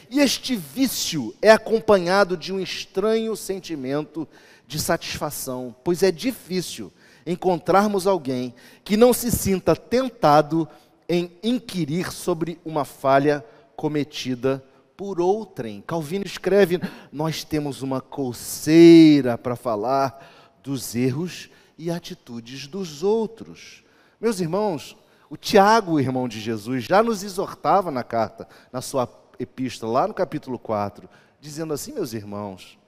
E 0.10 0.20
este 0.20 0.56
vício 0.56 1.36
é 1.40 1.52
acompanhado 1.52 2.36
de 2.36 2.52
um 2.52 2.60
estranho 2.60 3.36
sentimento 3.36 4.28
de 4.66 4.80
satisfação, 4.80 5.76
pois 5.84 6.02
é 6.02 6.12
difícil 6.12 6.92
encontrarmos 7.28 8.08
alguém 8.08 8.56
que 8.84 8.98
não 8.98 9.14
se 9.14 9.30
sinta 9.30 9.76
tentado 9.76 10.68
em 11.08 11.32
inquirir 11.44 12.12
sobre 12.12 12.60
uma 12.66 12.86
falha 12.86 13.46
cometida 13.76 14.64
por 14.98 15.22
outrem. 15.22 15.84
Calvino 15.86 16.26
escreve: 16.26 16.82
Nós 17.12 17.44
temos 17.44 17.84
uma 17.84 18.02
coceira 18.02 19.38
para 19.38 19.56
falar 19.56 20.58
dos 20.64 20.96
erros 20.96 21.52
e 21.78 21.92
atitudes 21.92 22.66
dos 22.66 23.04
outros. 23.04 23.84
Meus 24.20 24.40
irmãos, 24.40 24.98
o 25.30 25.38
Tiago, 25.38 26.00
irmão 26.00 26.28
de 26.28 26.40
Jesus, 26.40 26.86
já 26.86 27.04
nos 27.04 27.24
exortava 27.24 27.92
na 27.92 28.04
carta, 28.04 28.48
na 28.72 28.82
sua 28.82 29.08
epístola, 29.38 30.02
lá 30.02 30.08
no 30.08 30.14
capítulo 30.14 30.58
4, 30.58 31.08
dizendo 31.40 31.74
assim: 31.74 31.94
meus 31.94 32.14
irmãos, 32.14 32.80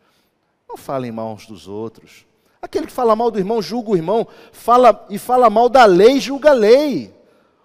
não 0.67 0.75
falem 0.75 1.11
mal 1.11 1.33
uns 1.33 1.45
dos 1.45 1.67
outros. 1.67 2.25
Aquele 2.61 2.87
que 2.87 2.93
fala 2.93 3.15
mal 3.15 3.29
do 3.29 3.39
irmão, 3.39 3.61
julga 3.61 3.91
o 3.91 3.95
irmão, 3.95 4.27
fala 4.51 5.05
e 5.09 5.17
fala 5.17 5.49
mal 5.49 5.69
da 5.69 5.85
lei, 5.85 6.19
julga 6.19 6.49
a 6.49 6.53
lei. 6.53 7.13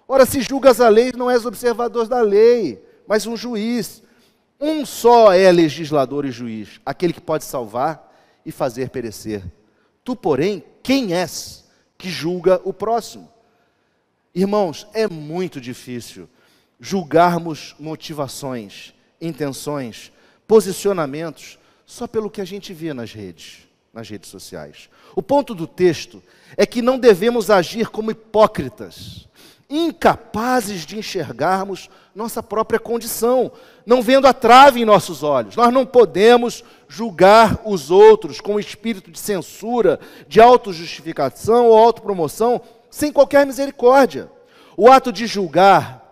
Ora, 0.06 0.24
se 0.26 0.40
julgas 0.40 0.80
a 0.80 0.88
lei, 0.88 1.12
não 1.16 1.30
és 1.30 1.44
observador 1.44 2.06
da 2.06 2.20
lei, 2.20 2.82
mas 3.06 3.26
um 3.26 3.36
juiz. 3.36 4.02
Um 4.58 4.86
só 4.86 5.32
é 5.32 5.50
legislador 5.52 6.24
e 6.24 6.30
juiz, 6.30 6.80
aquele 6.84 7.12
que 7.12 7.20
pode 7.20 7.44
salvar 7.44 8.10
e 8.44 8.50
fazer 8.50 8.88
perecer. 8.88 9.42
Tu, 10.02 10.16
porém, 10.16 10.64
quem 10.82 11.12
és 11.12 11.64
que 11.98 12.08
julga 12.08 12.60
o 12.64 12.72
próximo? 12.72 13.35
Irmãos, 14.36 14.86
é 14.92 15.08
muito 15.08 15.58
difícil 15.58 16.28
julgarmos 16.78 17.74
motivações, 17.80 18.92
intenções, 19.18 20.12
posicionamentos 20.46 21.58
só 21.86 22.06
pelo 22.06 22.28
que 22.28 22.42
a 22.42 22.44
gente 22.44 22.74
vê 22.74 22.92
nas 22.92 23.14
redes, 23.14 23.66
nas 23.94 24.10
redes 24.10 24.28
sociais. 24.28 24.90
O 25.14 25.22
ponto 25.22 25.54
do 25.54 25.66
texto 25.66 26.22
é 26.54 26.66
que 26.66 26.82
não 26.82 26.98
devemos 26.98 27.48
agir 27.48 27.88
como 27.88 28.10
hipócritas, 28.10 29.26
incapazes 29.70 30.84
de 30.84 30.98
enxergarmos 30.98 31.88
nossa 32.14 32.42
própria 32.42 32.78
condição, 32.78 33.50
não 33.86 34.02
vendo 34.02 34.26
a 34.26 34.34
trave 34.34 34.80
em 34.82 34.84
nossos 34.84 35.22
olhos. 35.22 35.56
Nós 35.56 35.72
não 35.72 35.86
podemos 35.86 36.62
julgar 36.86 37.60
os 37.64 37.90
outros 37.90 38.38
com 38.40 38.60
espírito 38.60 39.10
de 39.10 39.18
censura, 39.18 39.98
de 40.28 40.40
autojustificação 40.42 41.68
ou 41.68 41.78
autopromoção, 41.78 42.60
sem 42.90 43.12
qualquer 43.12 43.46
misericórdia. 43.46 44.30
O 44.76 44.90
ato 44.90 45.12
de 45.12 45.26
julgar 45.26 46.04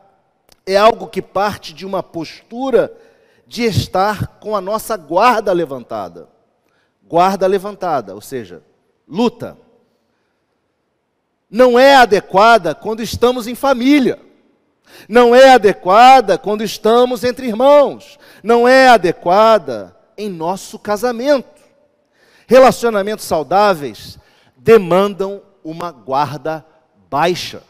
é 0.67 0.77
algo 0.77 1.09
que 1.09 1.21
parte 1.21 1.75
de 1.75 1.85
uma 1.85 2.03
postura 2.03 2.93
de 3.47 3.65
estar 3.65 4.39
com 4.39 4.57
a 4.57 4.61
nossa 4.61 4.97
guarda 4.97 5.53
levantada. 5.53 6.29
Guarda 7.07 7.47
levantada, 7.47 8.15
ou 8.15 8.21
seja, 8.21 8.63
luta. 9.07 9.57
Não 11.51 11.79
é 11.79 11.95
adequada 11.95 12.75
quando 12.75 13.03
estamos 13.03 13.47
em 13.47 13.55
família. 13.55 14.19
Não 15.09 15.35
é 15.35 15.51
adequada 15.51 16.39
quando 16.39 16.65
estamos 16.65 17.23
entre 17.23 17.47
irmãos. 17.47 18.19
Não 18.43 18.67
é 18.67 18.89
adequada 18.89 19.95
em 20.17 20.31
nosso 20.31 20.79
casamento. 20.79 21.63
Relacionamentos 22.47 23.25
saudáveis 23.25 24.19
demandam 24.57 25.43
uma 25.65 25.91
guarda 25.91 26.65
baixa. 27.11 27.63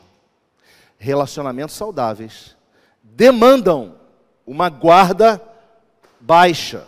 Relacionamentos 0.99 1.77
saudáveis 1.77 2.57
demandam 3.03 3.95
uma 4.45 4.69
guarda 4.69 5.41
baixa. 6.21 6.87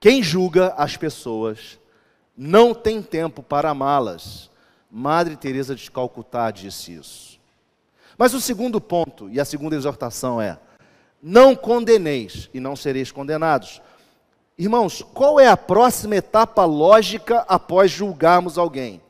Quem 0.00 0.22
julga 0.22 0.74
as 0.76 0.96
pessoas 0.96 1.78
não 2.36 2.74
tem 2.74 3.02
tempo 3.02 3.42
para 3.42 3.70
amá-las. 3.70 4.50
Madre 4.90 5.36
Teresa 5.36 5.74
de 5.74 5.90
Calcutá 5.90 6.50
disse 6.50 6.94
isso. 6.94 7.38
Mas 8.18 8.34
o 8.34 8.40
segundo 8.40 8.80
ponto 8.80 9.28
e 9.30 9.38
a 9.38 9.44
segunda 9.44 9.76
exortação 9.76 10.40
é: 10.40 10.58
não 11.22 11.54
condeneis 11.54 12.48
e 12.52 12.58
não 12.58 12.74
sereis 12.74 13.12
condenados. 13.12 13.80
Irmãos, 14.58 15.02
qual 15.14 15.38
é 15.38 15.48
a 15.48 15.56
próxima 15.56 16.16
etapa 16.16 16.64
lógica 16.64 17.44
após 17.48 17.90
julgarmos 17.90 18.58
alguém? 18.58 19.00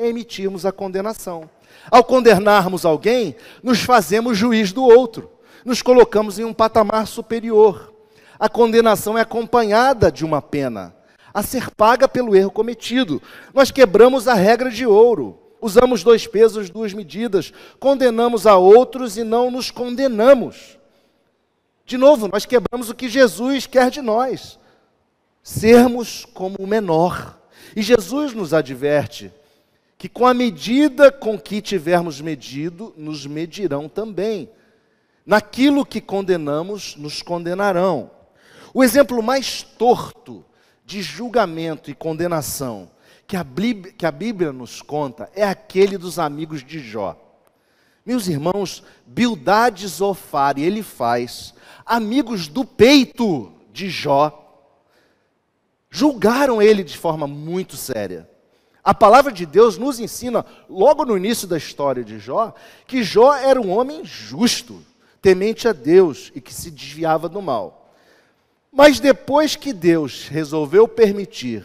Emitirmos 0.00 0.64
a 0.66 0.72
condenação. 0.72 1.48
Ao 1.90 2.04
condenarmos 2.04 2.84
alguém, 2.84 3.36
nos 3.62 3.80
fazemos 3.80 4.36
juiz 4.36 4.72
do 4.72 4.84
outro, 4.84 5.30
nos 5.64 5.82
colocamos 5.82 6.38
em 6.38 6.44
um 6.44 6.52
patamar 6.52 7.06
superior. 7.06 7.92
A 8.38 8.48
condenação 8.48 9.18
é 9.18 9.20
acompanhada 9.20 10.10
de 10.10 10.24
uma 10.24 10.40
pena 10.40 10.94
a 11.32 11.42
ser 11.42 11.70
paga 11.70 12.08
pelo 12.08 12.34
erro 12.34 12.50
cometido. 12.50 13.22
Nós 13.54 13.70
quebramos 13.70 14.26
a 14.26 14.34
regra 14.34 14.70
de 14.70 14.86
ouro. 14.86 15.38
Usamos 15.60 16.02
dois 16.02 16.26
pesos, 16.26 16.70
duas 16.70 16.94
medidas, 16.94 17.52
condenamos 17.78 18.46
a 18.46 18.56
outros 18.56 19.18
e 19.18 19.24
não 19.24 19.50
nos 19.50 19.70
condenamos. 19.70 20.78
De 21.84 21.98
novo, 21.98 22.28
nós 22.28 22.46
quebramos 22.46 22.88
o 22.88 22.94
que 22.94 23.10
Jesus 23.10 23.66
quer 23.66 23.90
de 23.90 24.00
nós: 24.00 24.58
sermos 25.42 26.24
como 26.32 26.56
o 26.58 26.66
menor. 26.66 27.38
E 27.76 27.82
Jesus 27.82 28.32
nos 28.32 28.54
adverte 28.54 29.30
que 30.00 30.08
com 30.08 30.26
a 30.26 30.32
medida 30.32 31.12
com 31.12 31.38
que 31.38 31.60
tivermos 31.60 32.22
medido, 32.22 32.94
nos 32.96 33.26
medirão 33.26 33.86
também. 33.86 34.48
Naquilo 35.26 35.84
que 35.84 36.00
condenamos, 36.00 36.96
nos 36.96 37.20
condenarão. 37.20 38.10
O 38.72 38.82
exemplo 38.82 39.22
mais 39.22 39.62
torto 39.62 40.42
de 40.86 41.02
julgamento 41.02 41.90
e 41.90 41.94
condenação 41.94 42.90
que 43.26 43.36
a, 43.36 43.44
Bíblia, 43.44 43.92
que 43.92 44.06
a 44.06 44.10
Bíblia 44.10 44.54
nos 44.54 44.80
conta 44.80 45.30
é 45.34 45.44
aquele 45.44 45.98
dos 45.98 46.18
amigos 46.18 46.64
de 46.64 46.78
Jó. 46.78 47.14
Meus 48.04 48.26
irmãos, 48.26 48.82
Bildade 49.04 49.86
Zofar 49.86 50.58
e 50.58 50.62
ele 50.62 50.82
faz 50.82 51.52
amigos 51.84 52.48
do 52.48 52.64
peito 52.64 53.52
de 53.70 53.90
Jó, 53.90 54.64
julgaram 55.90 56.62
ele 56.62 56.82
de 56.82 56.96
forma 56.96 57.26
muito 57.26 57.76
séria. 57.76 58.29
A 58.82 58.94
palavra 58.94 59.30
de 59.30 59.44
Deus 59.44 59.76
nos 59.76 60.00
ensina, 60.00 60.44
logo 60.68 61.04
no 61.04 61.16
início 61.16 61.46
da 61.46 61.58
história 61.58 62.02
de 62.02 62.18
Jó, 62.18 62.54
que 62.86 63.02
Jó 63.02 63.34
era 63.34 63.60
um 63.60 63.70
homem 63.70 64.04
justo, 64.04 64.82
temente 65.20 65.68
a 65.68 65.72
Deus 65.72 66.32
e 66.34 66.40
que 66.40 66.54
se 66.54 66.70
desviava 66.70 67.28
do 67.28 67.42
mal. 67.42 67.92
Mas 68.72 69.00
depois 69.00 69.56
que 69.56 69.72
Deus 69.72 70.28
resolveu 70.28 70.88
permitir 70.88 71.64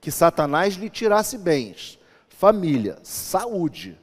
que 0.00 0.10
Satanás 0.10 0.74
lhe 0.74 0.90
tirasse 0.90 1.38
bens, 1.38 1.98
família, 2.28 2.98
saúde, 3.02 3.98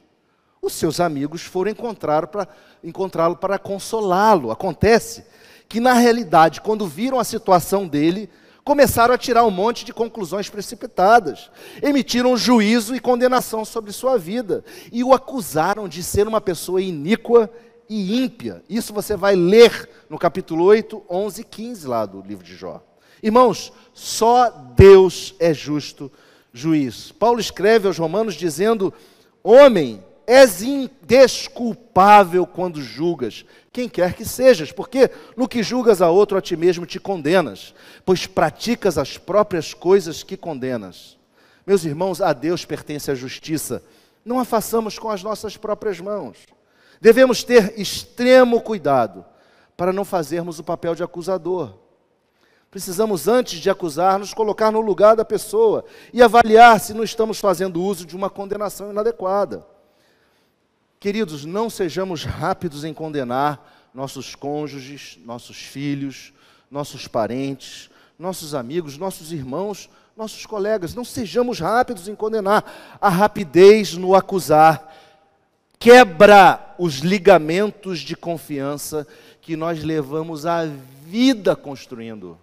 os 0.62 0.72
seus 0.72 1.00
amigos 1.00 1.42
foram 1.42 1.70
encontrá-lo 1.70 3.36
para 3.36 3.58
consolá-lo. 3.58 4.50
Acontece 4.50 5.26
que, 5.68 5.78
na 5.80 5.92
realidade, 5.92 6.62
quando 6.62 6.86
viram 6.86 7.18
a 7.20 7.24
situação 7.24 7.86
dele, 7.86 8.30
começaram 8.64 9.14
a 9.14 9.18
tirar 9.18 9.44
um 9.44 9.50
monte 9.50 9.84
de 9.84 9.92
conclusões 9.92 10.48
precipitadas, 10.48 11.50
emitiram 11.82 12.36
juízo 12.36 12.96
e 12.96 13.00
condenação 13.00 13.64
sobre 13.64 13.92
sua 13.92 14.16
vida 14.16 14.64
e 14.90 15.04
o 15.04 15.12
acusaram 15.12 15.86
de 15.86 16.02
ser 16.02 16.26
uma 16.26 16.40
pessoa 16.40 16.80
iníqua 16.80 17.50
e 17.88 18.24
ímpia. 18.24 18.62
Isso 18.68 18.94
você 18.94 19.16
vai 19.16 19.36
ler 19.36 19.88
no 20.08 20.18
capítulo 20.18 20.64
8, 20.64 21.02
11 21.08 21.40
e 21.42 21.44
15 21.44 21.86
lá 21.86 22.06
do 22.06 22.22
livro 22.22 22.42
de 22.42 22.56
Jó. 22.56 22.82
Irmãos, 23.22 23.72
só 23.92 24.48
Deus 24.74 25.34
é 25.38 25.52
justo 25.52 26.10
juiz. 26.52 27.12
Paulo 27.12 27.40
escreve 27.40 27.86
aos 27.86 27.98
Romanos 27.98 28.34
dizendo: 28.34 28.92
Homem, 29.42 30.02
és 30.26 30.62
indesculpável 30.62 32.46
quando 32.46 32.80
julgas, 32.80 33.44
quem 33.74 33.88
quer 33.88 34.14
que 34.14 34.24
sejas, 34.24 34.70
porque 34.70 35.10
no 35.36 35.48
que 35.48 35.60
julgas 35.60 36.00
a 36.00 36.08
outro, 36.08 36.38
a 36.38 36.40
ti 36.40 36.56
mesmo 36.56 36.86
te 36.86 37.00
condenas, 37.00 37.74
pois 38.06 38.24
praticas 38.24 38.96
as 38.96 39.18
próprias 39.18 39.74
coisas 39.74 40.22
que 40.22 40.36
condenas. 40.36 41.18
Meus 41.66 41.84
irmãos, 41.84 42.20
a 42.20 42.32
Deus 42.32 42.64
pertence 42.64 43.10
a 43.10 43.16
justiça, 43.16 43.82
não 44.24 44.38
a 44.38 44.44
façamos 44.44 44.96
com 44.96 45.10
as 45.10 45.24
nossas 45.24 45.56
próprias 45.56 45.98
mãos. 45.98 46.38
Devemos 47.00 47.42
ter 47.42 47.76
extremo 47.76 48.60
cuidado 48.60 49.24
para 49.76 49.92
não 49.92 50.04
fazermos 50.04 50.60
o 50.60 50.64
papel 50.64 50.94
de 50.94 51.02
acusador. 51.02 51.74
Precisamos, 52.70 53.26
antes 53.26 53.58
de 53.58 53.68
acusar, 53.68 54.20
nos 54.20 54.32
colocar 54.32 54.70
no 54.70 54.80
lugar 54.80 55.16
da 55.16 55.24
pessoa 55.24 55.84
e 56.12 56.22
avaliar 56.22 56.78
se 56.78 56.94
não 56.94 57.02
estamos 57.02 57.40
fazendo 57.40 57.82
uso 57.82 58.06
de 58.06 58.14
uma 58.14 58.30
condenação 58.30 58.92
inadequada. 58.92 59.66
Queridos, 61.04 61.44
não 61.44 61.68
sejamos 61.68 62.24
rápidos 62.24 62.82
em 62.82 62.94
condenar 62.94 63.90
nossos 63.92 64.34
cônjuges, 64.34 65.18
nossos 65.22 65.58
filhos, 65.58 66.32
nossos 66.70 67.06
parentes, 67.06 67.90
nossos 68.18 68.54
amigos, 68.54 68.96
nossos 68.96 69.30
irmãos, 69.30 69.90
nossos 70.16 70.46
colegas. 70.46 70.94
Não 70.94 71.04
sejamos 71.04 71.60
rápidos 71.60 72.08
em 72.08 72.14
condenar. 72.14 72.96
A 72.98 73.10
rapidez 73.10 73.92
no 73.92 74.14
acusar 74.14 74.96
quebra 75.78 76.74
os 76.78 77.00
ligamentos 77.00 78.00
de 78.00 78.16
confiança 78.16 79.06
que 79.42 79.58
nós 79.58 79.84
levamos 79.84 80.46
a 80.46 80.64
vida 81.04 81.54
construindo. 81.54 82.38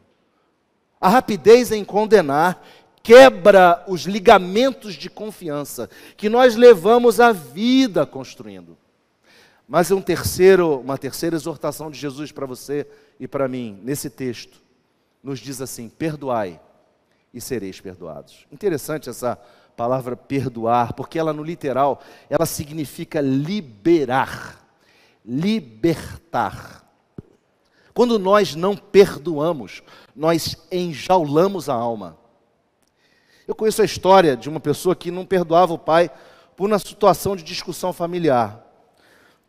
A 1.02 1.10
rapidez 1.10 1.72
em 1.72 1.84
condenar 1.84 2.64
quebra 3.04 3.84
os 3.88 4.02
ligamentos 4.02 4.94
de 4.94 5.10
confiança 5.10 5.90
que 6.16 6.30
nós 6.30 6.56
levamos 6.56 7.20
a 7.20 7.32
vida 7.32 8.06
construindo. 8.06 8.78
Mas 9.68 9.90
um 9.90 10.02
terceiro, 10.02 10.80
uma 10.80 10.98
terceira 10.98 11.36
exortação 11.36 11.90
de 11.90 11.98
Jesus 11.98 12.32
para 12.32 12.46
você 12.46 12.86
e 13.20 13.28
para 13.28 13.48
mim, 13.48 13.80
nesse 13.84 14.10
texto, 14.10 14.62
nos 15.24 15.40
diz 15.40 15.62
assim: 15.62 15.88
perdoai 15.88 16.60
e 17.34 17.40
sereis 17.40 17.80
perdoados. 17.80 18.46
Interessante 18.52 19.10
essa 19.10 19.38
palavra 19.78 20.16
perdoar, 20.16 20.94
porque 20.94 21.18
ela 21.18 21.32
no 21.32 21.44
literal, 21.44 22.02
ela 22.30 22.46
significa 22.46 23.22
liberar, 23.22 24.62
libertar. 25.26 26.86
Quando 27.94 28.20
nós 28.20 28.56
não 28.56 28.76
perdoamos, 28.76 29.82
nós 30.16 30.58
enjaulamos 30.72 31.70
a 31.70 31.74
alma. 31.74 32.18
Eu 33.52 33.56
conheço 33.56 33.82
a 33.82 33.86
história 33.86 34.38
de 34.38 34.48
uma 34.48 34.62
pessoa 34.62 34.96
que 34.96 35.12
não 35.12 35.26
perdoava 35.26 35.74
o 35.74 35.78
pai 35.78 36.10
por 36.56 36.70
uma 36.70 36.80
situação 36.80 37.36
de 37.36 37.44
discussão 37.44 37.92
familiar. 37.92 38.66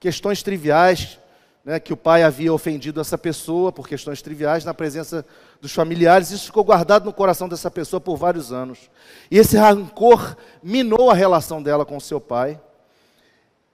Questões 0.00 0.42
triviais, 0.42 1.20
né, 1.64 1.78
que 1.78 1.92
o 1.92 1.96
pai 1.96 2.24
havia 2.24 2.52
ofendido 2.52 3.00
essa 3.00 3.16
pessoa 3.16 3.70
por 3.70 3.86
questões 3.86 4.20
triviais 4.20 4.64
na 4.64 4.74
presença 4.74 5.24
dos 5.60 5.72
familiares. 5.72 6.32
Isso 6.32 6.46
ficou 6.46 6.64
guardado 6.64 7.04
no 7.04 7.12
coração 7.12 7.48
dessa 7.48 7.70
pessoa 7.70 8.00
por 8.00 8.16
vários 8.16 8.52
anos. 8.52 8.90
E 9.30 9.38
esse 9.38 9.56
rancor 9.56 10.36
minou 10.60 11.08
a 11.08 11.14
relação 11.14 11.62
dela 11.62 11.86
com 11.86 12.00
seu 12.00 12.20
pai. 12.20 12.60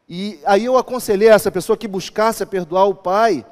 E 0.06 0.38
aí 0.44 0.66
eu 0.66 0.76
aconselhei 0.76 1.30
essa 1.30 1.50
pessoa 1.50 1.74
que 1.74 1.88
buscasse 1.88 2.44
perdoar 2.44 2.84
o 2.84 2.94
pai 2.94 3.46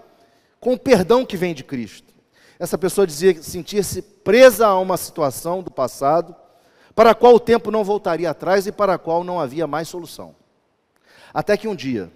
com 0.61 0.75
o 0.75 0.79
perdão 0.79 1.25
que 1.25 1.39
vem 1.39 1.55
de 1.55 1.65
Cristo. 1.65 2.13
Essa 2.59 2.77
pessoa 2.77 3.07
dizia 3.07 3.43
sentir-se 3.43 4.03
presa 4.03 4.67
a 4.67 4.79
uma 4.79 4.99
situação 4.99 5.63
do 5.63 5.71
passado 5.71 6.37
para 6.97 7.11
a 7.11 7.15
qual 7.15 7.35
o 7.35 7.41
tempo 7.41 7.71
não 7.71 7.85
voltaria 7.85 8.31
atrás 8.31 8.67
e 8.67 8.73
para 8.73 8.95
a 8.95 8.99
qual 8.99 9.23
não 9.23 9.39
havia 9.39 9.67
mais 9.67 9.87
solução. 9.87 10.35
Até 11.33 11.55
que 11.55 11.69
um 11.69 11.77
dia, 11.77 12.11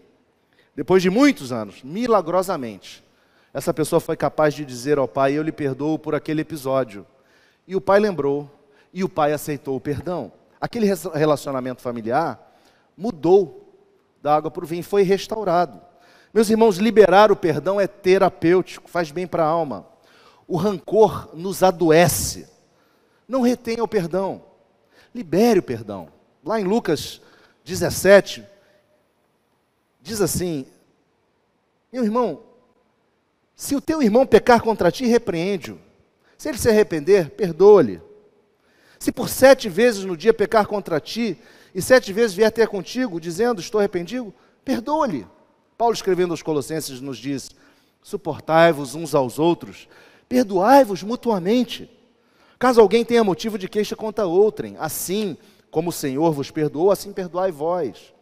depois 0.75 1.03
de 1.03 1.11
muitos 1.11 1.53
anos, 1.53 1.83
milagrosamente, 1.83 3.05
essa 3.53 3.75
pessoa 3.75 4.01
foi 4.01 4.17
capaz 4.17 4.55
de 4.55 4.65
dizer 4.65 4.97
ao 4.97 5.07
pai: 5.07 5.35
Eu 5.35 5.43
lhe 5.43 5.53
perdoo 5.53 5.99
por 5.99 6.15
aquele 6.15 6.41
episódio. 6.41 7.07
E 7.69 7.77
o 7.77 7.81
pai 7.81 8.01
lembrou, 8.01 8.51
e 8.91 9.05
o 9.05 9.09
pai 9.09 9.35
aceitou 9.35 9.77
o 9.77 9.81
perdão. 9.81 10.33
Aquele 10.59 10.87
relacionamento 11.13 11.83
familiar 11.83 12.41
mudou 12.97 13.75
da 14.23 14.35
água 14.35 14.51
para 14.51 14.65
o 14.65 14.67
vinho, 14.67 14.83
foi 14.83 15.03
restaurado. 15.03 15.79
Meus 16.33 16.49
irmãos, 16.49 16.79
liberar 16.79 17.31
o 17.31 17.37
perdão 17.37 17.79
é 17.79 17.87
terapêutico, 17.87 18.89
faz 18.89 19.11
bem 19.11 19.27
para 19.27 19.45
a 19.45 19.49
alma. 19.49 19.87
O 20.49 20.57
rancor 20.57 21.29
nos 21.35 21.63
adoece. 21.63 22.49
Não 23.29 23.43
retenha 23.43 23.85
o 23.85 23.89
perdão. 23.89 24.50
Libere 25.15 25.59
o 25.59 25.63
perdão. 25.63 26.09
Lá 26.45 26.61
em 26.61 26.65
Lucas 26.65 27.21
17, 27.65 28.45
diz 30.01 30.21
assim: 30.21 30.67
Meu 31.93 32.05
irmão, 32.05 32.43
se 33.55 33.77
o 33.77 33.81
teu 33.81 34.03
irmão 34.03 34.27
pecar 34.27 34.63
contra 34.63 34.91
ti, 34.91 35.05
repreende-o. 35.07 35.79
Se 36.39 36.49
ele 36.49 36.57
se 36.57 36.69
arrepender, 36.69 37.31
perdoa-lhe. 37.31 38.01
Se 38.99 39.13
por 39.13 39.29
sete 39.29 39.69
vezes 39.69 40.05
no 40.05 40.17
dia 40.17 40.33
pecar 40.33 40.67
contra 40.67 40.99
ti, 40.99 41.39
e 41.75 41.83
sete 41.83 42.13
vezes 42.13 42.35
vier 42.35 42.51
ter 42.51 42.69
contigo, 42.69 43.21
dizendo, 43.21 43.61
estou 43.61 43.79
arrependido, 43.79 44.33
perdoa-lhe. 44.65 45.27
Paulo 45.77 45.95
escrevendo 45.95 46.33
aos 46.33 46.43
Colossenses 46.43 47.01
nos 47.01 47.19
diz, 47.19 47.51
suportai-vos 48.03 48.95
uns 48.95 49.15
aos 49.15 49.39
outros, 49.39 49.89
perdoai-vos 50.29 51.03
mutuamente. 51.03 51.91
Caso 52.61 52.79
alguém 52.79 53.07
tenha 53.07 53.25
motivo 53.25 53.57
de 53.57 53.67
queixa 53.67 53.97
contra 53.97 54.27
outrem, 54.27 54.77
assim 54.79 55.35
como 55.71 55.89
o 55.89 55.93
Senhor 55.93 56.31
vos 56.31 56.51
perdoou, 56.51 56.91
assim 56.91 57.11
perdoai 57.11 57.51
vós. 57.51 58.13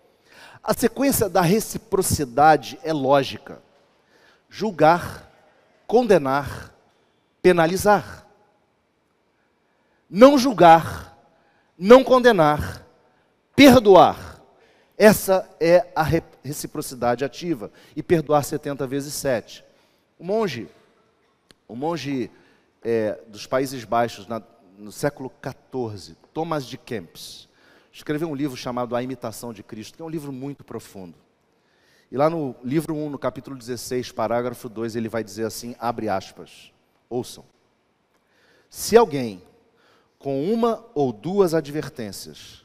A 0.62 0.72
sequência 0.72 1.28
da 1.28 1.40
reciprocidade 1.40 2.78
é 2.84 2.92
lógica: 2.92 3.60
julgar, 4.48 5.28
condenar, 5.88 6.72
penalizar. 7.42 8.24
Não 10.08 10.38
julgar, 10.38 11.18
não 11.76 12.04
condenar, 12.04 12.86
perdoar. 13.56 14.40
Essa 14.96 15.50
é 15.58 15.84
a 15.96 16.04
reciprocidade 16.44 17.24
ativa. 17.24 17.72
E 17.96 18.04
perdoar 18.04 18.44
70 18.44 18.86
vezes 18.86 19.14
7. 19.14 19.64
O 20.16 20.24
monge, 20.24 20.68
o 21.66 21.74
monge 21.74 22.30
é, 22.82 23.20
dos 23.26 23.46
Países 23.46 23.84
Baixos, 23.84 24.26
na, 24.26 24.42
no 24.76 24.92
século 24.92 25.32
XIV, 25.42 26.16
Thomas 26.32 26.66
de 26.66 26.78
Kempis, 26.78 27.48
escreveu 27.92 28.28
um 28.28 28.34
livro 28.34 28.56
chamado 28.56 28.94
A 28.94 29.02
Imitação 29.02 29.52
de 29.52 29.62
Cristo, 29.62 29.96
que 29.96 30.02
é 30.02 30.04
um 30.04 30.10
livro 30.10 30.32
muito 30.32 30.64
profundo. 30.64 31.14
E 32.10 32.16
lá 32.16 32.30
no 32.30 32.54
livro 32.62 32.94
1, 32.94 33.10
no 33.10 33.18
capítulo 33.18 33.56
16, 33.56 34.12
parágrafo 34.12 34.68
2, 34.68 34.96
ele 34.96 35.08
vai 35.08 35.22
dizer 35.22 35.44
assim, 35.44 35.74
abre 35.78 36.08
aspas, 36.08 36.72
ouçam. 37.08 37.44
Se 38.70 38.96
alguém, 38.96 39.42
com 40.18 40.50
uma 40.50 40.84
ou 40.94 41.12
duas 41.12 41.52
advertências, 41.54 42.64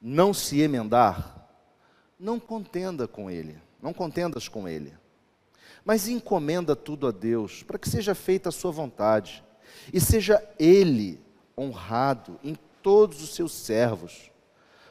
não 0.00 0.32
se 0.32 0.60
emendar, 0.60 1.48
não 2.18 2.40
contenda 2.40 3.06
com 3.06 3.30
ele, 3.30 3.60
não 3.82 3.92
contendas 3.92 4.48
com 4.48 4.68
ele, 4.68 4.94
mas 5.84 6.08
encomenda 6.08 6.74
tudo 6.74 7.06
a 7.06 7.10
Deus, 7.10 7.62
para 7.62 7.78
que 7.78 7.88
seja 7.88 8.14
feita 8.14 8.48
a 8.48 8.52
sua 8.52 8.70
vontade, 8.70 9.44
e 9.92 10.00
seja 10.00 10.42
ele 10.58 11.20
honrado 11.56 12.38
em 12.42 12.56
todos 12.82 13.22
os 13.22 13.34
seus 13.34 13.52
servos, 13.52 14.30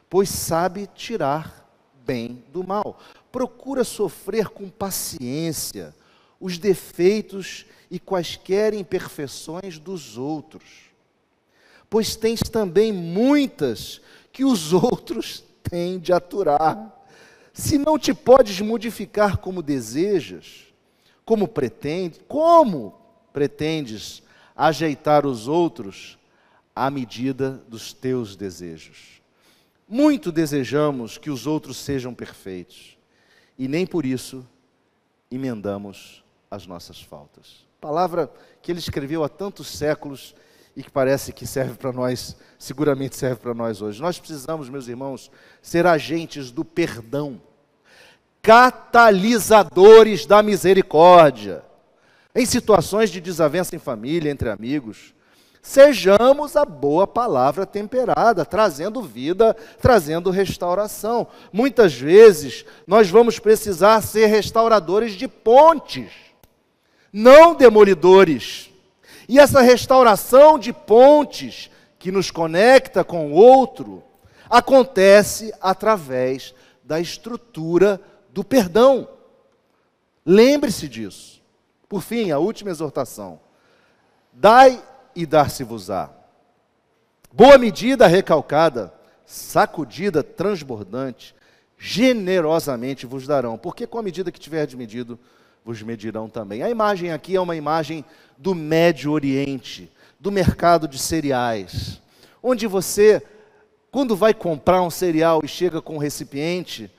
pois 0.09 0.29
sabe 0.29 0.87
tirar 0.93 1.65
bem 2.05 2.43
do 2.51 2.65
mal. 2.65 2.99
Procura 3.31 3.83
sofrer 3.83 4.49
com 4.49 4.69
paciência 4.69 5.93
os 6.39 6.57
defeitos 6.57 7.65
e 7.89 7.99
quaisquer 7.99 8.73
imperfeições 8.73 9.79
dos 9.79 10.17
outros, 10.17 10.63
pois 11.89 12.15
tens 12.15 12.41
também 12.41 12.91
muitas 12.91 14.01
que 14.31 14.45
os 14.45 14.71
outros 14.73 15.43
têm 15.63 15.99
de 15.99 16.13
aturar. 16.13 16.95
Se 17.53 17.77
não 17.77 17.97
te 17.97 18.13
podes 18.13 18.61
modificar 18.61 19.37
como 19.37 19.63
desejas, 19.63 20.67
como 21.25 21.47
pretende, 21.47 22.19
como 22.27 22.93
pretendes 23.33 24.21
ajeitar 24.57 25.25
os 25.25 25.47
outros 25.47 26.17
à 26.75 26.89
medida 26.89 27.63
dos 27.69 27.93
teus 27.93 28.35
desejos? 28.35 29.21
Muito 29.87 30.31
desejamos 30.31 31.17
que 31.17 31.29
os 31.29 31.47
outros 31.47 31.77
sejam 31.77 32.13
perfeitos 32.13 32.97
e 33.57 33.67
nem 33.67 33.85
por 33.85 34.05
isso 34.05 34.45
emendamos 35.31 36.23
as 36.49 36.65
nossas 36.65 37.01
faltas. 37.01 37.65
Palavra 37.79 38.31
que 38.61 38.71
ele 38.71 38.79
escreveu 38.79 39.23
há 39.23 39.29
tantos 39.29 39.67
séculos 39.67 40.35
e 40.75 40.83
que 40.83 40.91
parece 40.91 41.31
que 41.33 41.47
serve 41.47 41.75
para 41.75 41.91
nós, 41.91 42.35
seguramente 42.59 43.15
serve 43.15 43.37
para 43.37 43.53
nós 43.53 43.81
hoje. 43.81 44.01
Nós 44.01 44.19
precisamos, 44.19 44.69
meus 44.69 44.87
irmãos, 44.87 45.31
ser 45.61 45.87
agentes 45.87 46.51
do 46.51 46.63
perdão, 46.63 47.41
catalisadores 48.41 50.25
da 50.25 50.43
misericórdia. 50.43 51.63
Em 52.37 52.45
situações 52.45 53.09
de 53.09 53.19
desavença 53.19 53.75
em 53.75 53.79
família, 53.79 54.29
entre 54.29 54.47
amigos, 54.47 55.11
sejamos 55.59 56.55
a 56.55 56.63
boa 56.63 57.07
palavra 57.07 57.65
temperada, 57.65 58.45
trazendo 58.45 59.01
vida, 59.01 59.55
trazendo 59.81 60.29
restauração. 60.29 61.25
Muitas 61.51 61.95
vezes 61.95 62.63
nós 62.85 63.09
vamos 63.09 63.39
precisar 63.39 64.01
ser 64.01 64.27
restauradores 64.27 65.13
de 65.13 65.27
pontes, 65.27 66.11
não 67.11 67.55
demolidores. 67.55 68.69
E 69.27 69.39
essa 69.39 69.61
restauração 69.61 70.59
de 70.59 70.71
pontes 70.71 71.71
que 71.97 72.11
nos 72.11 72.29
conecta 72.29 73.03
com 73.03 73.31
o 73.31 73.33
outro 73.33 74.03
acontece 74.47 75.51
através 75.59 76.53
da 76.83 76.99
estrutura 76.99 77.99
do 78.29 78.43
perdão. 78.43 79.09
Lembre-se 80.23 80.87
disso. 80.87 81.36
Por 81.87 82.01
fim, 82.01 82.31
a 82.31 82.37
última 82.37 82.69
exortação. 82.69 83.39
Dai 84.33 84.83
e 85.15 85.25
dar-se-vos-á. 85.25 86.09
Boa 87.31 87.57
medida 87.57 88.07
recalcada, 88.07 88.93
sacudida, 89.25 90.23
transbordante, 90.23 91.35
generosamente 91.77 93.05
vos 93.05 93.27
darão, 93.27 93.57
porque 93.57 93.85
com 93.85 93.97
a 93.97 94.03
medida 94.03 94.31
que 94.31 94.39
tiverdes 94.39 94.75
medido, 94.75 95.19
vos 95.63 95.81
medirão 95.81 96.29
também. 96.29 96.63
A 96.63 96.69
imagem 96.69 97.11
aqui 97.11 97.35
é 97.35 97.41
uma 97.41 97.55
imagem 97.55 98.03
do 98.37 98.55
Médio 98.55 99.11
Oriente, 99.11 99.91
do 100.19 100.31
mercado 100.31 100.87
de 100.87 100.97
cereais, 100.97 102.01
onde 102.41 102.65
você, 102.67 103.21
quando 103.91 104.15
vai 104.15 104.33
comprar 104.33 104.81
um 104.81 104.89
cereal 104.89 105.41
e 105.43 105.47
chega 105.47 105.81
com 105.81 105.95
um 105.95 105.99
recipiente, 105.99 106.89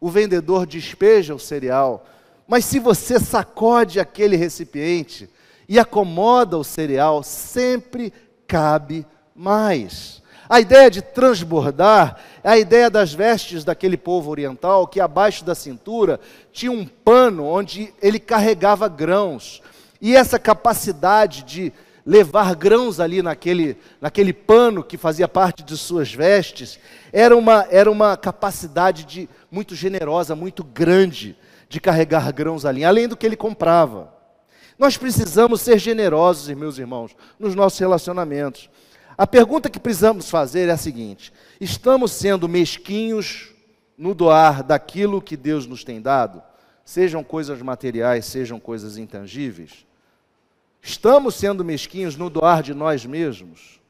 o 0.00 0.10
vendedor 0.10 0.66
despeja 0.66 1.34
o 1.34 1.38
cereal, 1.38 2.04
mas 2.46 2.64
se 2.64 2.78
você 2.78 3.18
sacode 3.18 3.98
aquele 3.98 4.36
recipiente 4.36 5.28
e 5.68 5.78
acomoda 5.78 6.56
o 6.56 6.64
cereal, 6.64 7.22
sempre 7.22 8.12
cabe 8.46 9.04
mais. 9.34 10.22
A 10.48 10.60
ideia 10.60 10.88
de 10.88 11.02
transbordar 11.02 12.20
é 12.44 12.50
a 12.50 12.58
ideia 12.58 12.88
das 12.88 13.12
vestes 13.12 13.64
daquele 13.64 13.96
povo 13.96 14.30
oriental, 14.30 14.86
que 14.86 15.00
abaixo 15.00 15.44
da 15.44 15.56
cintura 15.56 16.20
tinha 16.52 16.70
um 16.70 16.86
pano 16.86 17.44
onde 17.44 17.92
ele 18.00 18.20
carregava 18.20 18.88
grãos. 18.88 19.60
E 20.00 20.14
essa 20.14 20.38
capacidade 20.38 21.42
de 21.42 21.72
levar 22.04 22.54
grãos 22.54 23.00
ali 23.00 23.20
naquele, 23.20 23.76
naquele 24.00 24.32
pano 24.32 24.84
que 24.84 24.96
fazia 24.96 25.26
parte 25.26 25.64
de 25.64 25.76
suas 25.76 26.14
vestes, 26.14 26.78
era 27.12 27.36
uma, 27.36 27.66
era 27.68 27.90
uma 27.90 28.16
capacidade 28.16 29.04
de, 29.04 29.28
muito 29.50 29.74
generosa, 29.74 30.36
muito 30.36 30.62
grande 30.62 31.36
de 31.68 31.80
carregar 31.80 32.32
grãos 32.32 32.64
ali, 32.64 32.84
além 32.84 33.08
do 33.08 33.16
que 33.16 33.26
ele 33.26 33.36
comprava. 33.36 34.14
Nós 34.78 34.96
precisamos 34.96 35.62
ser 35.62 35.78
generosos, 35.78 36.48
meus 36.54 36.78
irmãos, 36.78 37.16
nos 37.38 37.54
nossos 37.54 37.78
relacionamentos. 37.78 38.68
A 39.16 39.26
pergunta 39.26 39.70
que 39.70 39.80
precisamos 39.80 40.28
fazer 40.28 40.68
é 40.68 40.72
a 40.72 40.76
seguinte: 40.76 41.32
estamos 41.60 42.12
sendo 42.12 42.48
mesquinhos 42.48 43.54
no 43.96 44.14
doar 44.14 44.62
daquilo 44.62 45.22
que 45.22 45.36
Deus 45.36 45.66
nos 45.66 45.82
tem 45.82 46.00
dado? 46.00 46.42
Sejam 46.84 47.24
coisas 47.24 47.60
materiais, 47.62 48.26
sejam 48.26 48.60
coisas 48.60 48.98
intangíveis? 48.98 49.86
Estamos 50.82 51.34
sendo 51.34 51.64
mesquinhos 51.64 52.16
no 52.16 52.30
doar 52.30 52.62
de 52.62 52.74
nós 52.74 53.04
mesmos? 53.04 53.80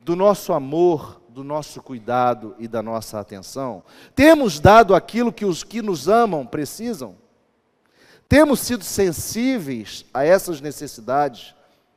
Do 0.00 0.16
nosso 0.16 0.52
amor, 0.52 1.19
do 1.32 1.44
nosso 1.44 1.80
cuidado 1.82 2.54
e 2.58 2.66
da 2.66 2.82
nossa 2.82 3.20
atenção? 3.20 3.82
Temos 4.14 4.58
dado 4.58 4.94
aquilo 4.94 5.32
que 5.32 5.44
os 5.44 5.62
que 5.62 5.80
nos 5.80 6.08
amam 6.08 6.44
precisam? 6.44 7.16
Temos 8.28 8.60
sido 8.60 8.84
sensíveis 8.84 10.04
a 10.12 10.24
essas 10.24 10.60
necessidades 10.60 11.54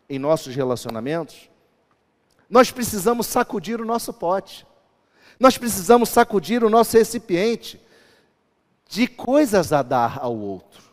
em 0.09 0.17
nossos 0.17 0.55
relacionamentos? 0.55 1.49
Nós 2.49 2.71
precisamos 2.71 3.27
sacudir 3.27 3.81
o 3.81 3.85
nosso 3.85 4.13
pote. 4.13 4.65
Nós 5.39 5.57
precisamos 5.57 6.09
sacudir 6.09 6.63
o 6.63 6.69
nosso 6.69 6.97
recipiente 6.97 7.81
de 8.87 9.07
coisas 9.07 9.73
a 9.73 9.81
dar 9.81 10.19
ao 10.19 10.37
outro. 10.37 10.83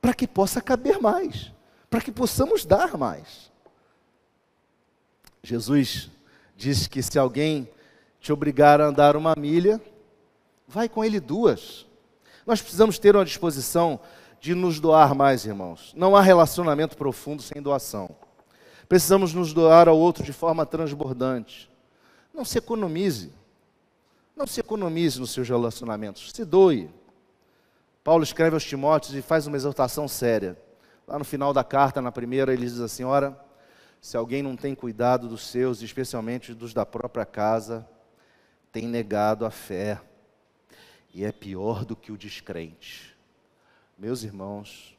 Para 0.00 0.14
que 0.14 0.26
possa 0.26 0.60
caber 0.60 1.00
mais, 1.00 1.50
para 1.88 2.00
que 2.00 2.12
possamos 2.12 2.64
dar 2.64 2.96
mais. 2.96 3.50
Jesus 5.42 6.10
diz 6.58 6.88
que 6.88 7.00
se 7.00 7.16
alguém 7.16 7.70
te 8.18 8.32
obrigar 8.32 8.80
a 8.80 8.86
andar 8.86 9.14
uma 9.14 9.32
milha, 9.38 9.80
vai 10.66 10.88
com 10.88 11.04
ele 11.04 11.20
duas. 11.20 11.86
Nós 12.44 12.60
precisamos 12.60 12.98
ter 12.98 13.14
uma 13.14 13.24
disposição 13.24 14.00
de 14.40 14.56
nos 14.56 14.80
doar 14.80 15.14
mais, 15.14 15.46
irmãos. 15.46 15.94
Não 15.96 16.16
há 16.16 16.20
relacionamento 16.20 16.96
profundo 16.96 17.42
sem 17.42 17.62
doação. 17.62 18.10
Precisamos 18.88 19.32
nos 19.32 19.52
doar 19.52 19.88
ao 19.88 19.96
outro 19.96 20.24
de 20.24 20.32
forma 20.32 20.66
transbordante. 20.66 21.70
Não 22.34 22.44
se 22.44 22.58
economize. 22.58 23.32
Não 24.34 24.46
se 24.46 24.58
economize 24.58 25.20
nos 25.20 25.30
seus 25.30 25.48
relacionamentos. 25.48 26.32
Se 26.32 26.44
doe. 26.44 26.90
Paulo 28.02 28.24
escreve 28.24 28.56
aos 28.56 28.64
Timóteos 28.64 29.14
e 29.14 29.22
faz 29.22 29.46
uma 29.46 29.56
exortação 29.56 30.08
séria. 30.08 30.60
Lá 31.06 31.20
no 31.20 31.24
final 31.24 31.52
da 31.52 31.62
carta, 31.62 32.02
na 32.02 32.10
primeira, 32.10 32.52
ele 32.52 32.66
diz 32.66 32.80
assim: 32.80 33.04
Ora, 33.04 33.38
Se 34.00 34.16
alguém 34.16 34.42
não 34.42 34.56
tem 34.56 34.74
cuidado 34.74 35.28
dos 35.28 35.46
seus, 35.46 35.82
especialmente 35.82 36.54
dos 36.54 36.72
da 36.72 36.86
própria 36.86 37.26
casa, 37.26 37.88
tem 38.72 38.86
negado 38.86 39.44
a 39.44 39.50
fé. 39.50 40.00
E 41.12 41.24
é 41.24 41.32
pior 41.32 41.84
do 41.84 41.96
que 41.96 42.12
o 42.12 42.18
descrente. 42.18 43.16
Meus 43.96 44.22
irmãos, 44.22 44.96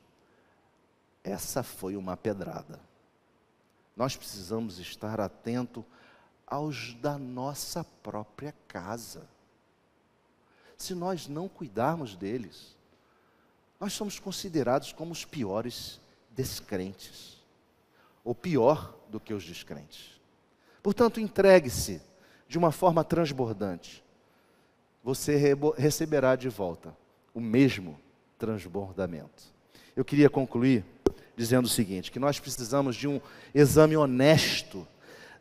essa 1.23 1.63
foi 1.63 1.95
uma 1.95 2.17
pedrada. 2.17 2.79
Nós 3.95 4.15
precisamos 4.15 4.79
estar 4.79 5.19
atento 5.19 5.85
aos 6.45 6.93
da 6.95 7.17
nossa 7.17 7.83
própria 7.83 8.53
casa. 8.67 9.27
Se 10.77 10.95
nós 10.95 11.27
não 11.27 11.47
cuidarmos 11.47 12.15
deles, 12.15 12.75
nós 13.79 13.93
somos 13.93 14.19
considerados 14.19 14.91
como 14.91 15.11
os 15.11 15.25
piores 15.25 16.01
descrentes, 16.31 17.38
ou 18.29 18.35
pior 18.35 18.95
do 19.09 19.19
que 19.19 19.33
os 19.33 19.43
descrentes. 19.43 20.21
Portanto, 20.83 21.19
entregue-se 21.19 21.99
de 22.47 22.59
uma 22.59 22.71
forma 22.71 23.03
transbordante. 23.03 24.03
Você 25.03 25.57
receberá 25.75 26.35
de 26.35 26.47
volta 26.47 26.95
o 27.33 27.41
mesmo 27.41 27.99
transbordamento. 28.37 29.45
Eu 29.95 30.05
queria 30.05 30.29
concluir 30.29 30.85
dizendo 31.35 31.65
o 31.65 31.69
seguinte: 31.69 32.11
que 32.11 32.19
nós 32.19 32.39
precisamos 32.39 32.95
de 32.95 33.07
um 33.07 33.19
exame 33.51 33.97
honesto 33.97 34.87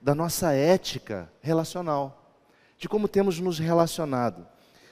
da 0.01 0.14
nossa 0.14 0.55
ética 0.55 1.31
relacional, 1.42 2.35
de 2.79 2.88
como 2.88 3.07
temos 3.07 3.38
nos 3.38 3.59
relacionado. 3.59 4.46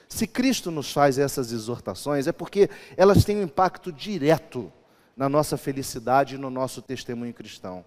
Se 0.07 0.27
Cristo 0.27 0.69
nos 0.69 0.93
faz 0.93 1.17
essas 1.17 1.51
exortações, 1.51 2.27
é 2.27 2.31
porque 2.31 2.69
elas 2.95 3.25
têm 3.25 3.37
um 3.37 3.43
impacto 3.43 3.91
direto 3.91 4.71
na 5.17 5.27
nossa 5.27 5.57
felicidade 5.57 6.35
e 6.35 6.37
no 6.37 6.51
nosso 6.51 6.79
testemunho 6.79 7.33
cristão. 7.33 7.83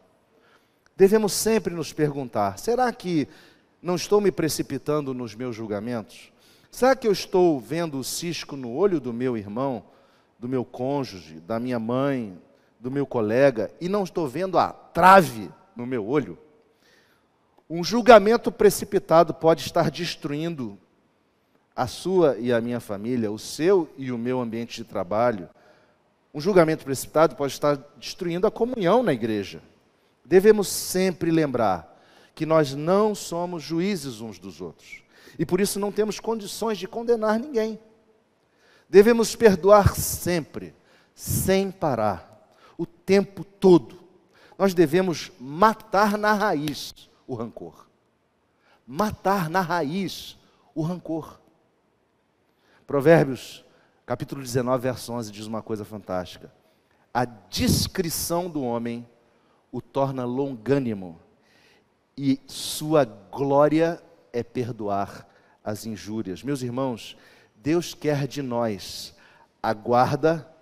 Devemos 0.97 1.33
sempre 1.33 1.73
nos 1.73 1.93
perguntar: 1.93 2.59
será 2.59 2.93
que 2.93 3.29
não 3.81 3.95
estou 3.95 4.21
me 4.21 4.33
precipitando 4.33 5.15
nos 5.15 5.35
meus 5.37 5.55
julgamentos? 5.55 6.33
Será 6.71 6.95
que 6.97 7.07
eu 7.07 7.13
estou 7.13 7.59
vendo 7.61 7.99
o 7.99 8.05
cisco 8.05 8.57
no 8.57 8.75
olho 8.75 9.01
do 9.01 9.13
meu 9.13 9.37
irmão, 9.37 9.85
do 10.39 10.49
meu 10.49 10.65
cônjuge, 10.65 11.41
da 11.41 11.59
minha 11.59 11.79
mãe, 11.79 12.37
do 12.79 12.91
meu 12.91 13.07
colega, 13.07 13.71
e 13.81 13.89
não 13.89 14.05
estou 14.05 14.29
vendo 14.29 14.59
a 14.59 14.73
trave 14.73 15.51
no 15.75 15.87
meu 15.87 16.07
olho? 16.07 16.37
Um 17.69 17.85
julgamento 17.85 18.51
precipitado 18.51 19.33
pode 19.33 19.63
estar 19.65 19.91
destruindo 19.91 20.77
a 21.75 21.87
sua 21.87 22.37
e 22.39 22.53
a 22.53 22.61
minha 22.61 22.81
família, 22.81 23.31
o 23.31 23.39
seu 23.39 23.89
e 23.97 24.11
o 24.11 24.19
meu 24.19 24.41
ambiente 24.41 24.83
de 24.83 24.85
trabalho. 24.85 25.49
Um 26.33 26.41
julgamento 26.41 26.85
precipitado 26.85 27.35
pode 27.35 27.53
estar 27.53 27.77
destruindo 27.97 28.47
a 28.47 28.51
comunhão 28.51 29.03
na 29.03 29.13
igreja. 29.13 29.63
Devemos 30.25 30.69
sempre 30.69 31.31
lembrar 31.31 32.01
que 32.35 32.47
nós 32.47 32.75
não 32.75 33.15
somos 33.15 33.63
juízes 33.63 34.21
uns 34.21 34.39
dos 34.39 34.61
outros 34.61 35.03
e 35.39 35.45
por 35.45 35.61
isso 35.61 35.81
não 35.81 35.91
temos 35.91 36.21
condições 36.21 36.79
de 36.79 36.87
condenar 36.87 37.39
ninguém. 37.39 37.79
Devemos 38.89 39.35
perdoar 39.37 39.95
sempre, 39.95 40.75
sem 41.15 41.71
parar, 41.71 42.55
o 42.77 42.85
tempo 42.85 43.45
todo. 43.45 44.01
Nós 44.59 44.75
devemos 44.75 45.31
matar 45.39 46.19
na 46.19 46.33
raiz 46.33 47.09
o 47.27 47.35
rancor. 47.35 47.89
Matar 48.87 49.49
na 49.49 49.61
raiz 49.61 50.37
o 50.75 50.83
rancor. 50.83 51.41
Provérbios, 52.87 53.65
capítulo 54.11 54.43
19, 54.43 54.83
verso 54.83 55.13
11, 55.13 55.31
diz 55.31 55.47
uma 55.47 55.63
coisa 55.63 55.85
fantástica. 55.85 56.53
A 57.15 57.25
discrição 57.25 58.51
do 58.51 58.61
homem 58.61 59.07
o 59.71 59.81
torna 59.81 60.25
longânimo, 60.25 61.17
e 62.19 62.41
sua 62.49 63.05
glória 63.05 64.03
é 64.33 64.43
perdoar 64.43 65.29
as 65.63 65.87
injúrias. 65.87 66.43
Meus 66.43 66.61
irmãos, 66.61 67.17
Deus 67.55 67.95
quer 67.95 68.27
de 68.27 68.43
nós 68.43 69.15
a 69.63 69.73
guarda 69.73 70.53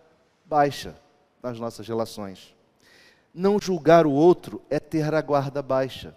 baixa 0.44 0.94
nas 1.42 1.58
nossas 1.58 1.88
relações. 1.88 2.54
Não 3.32 3.58
julgar 3.58 4.06
o 4.06 4.12
outro 4.12 4.60
é 4.68 4.78
ter 4.78 5.14
a 5.14 5.22
guarda 5.22 5.62
baixa. 5.62 6.14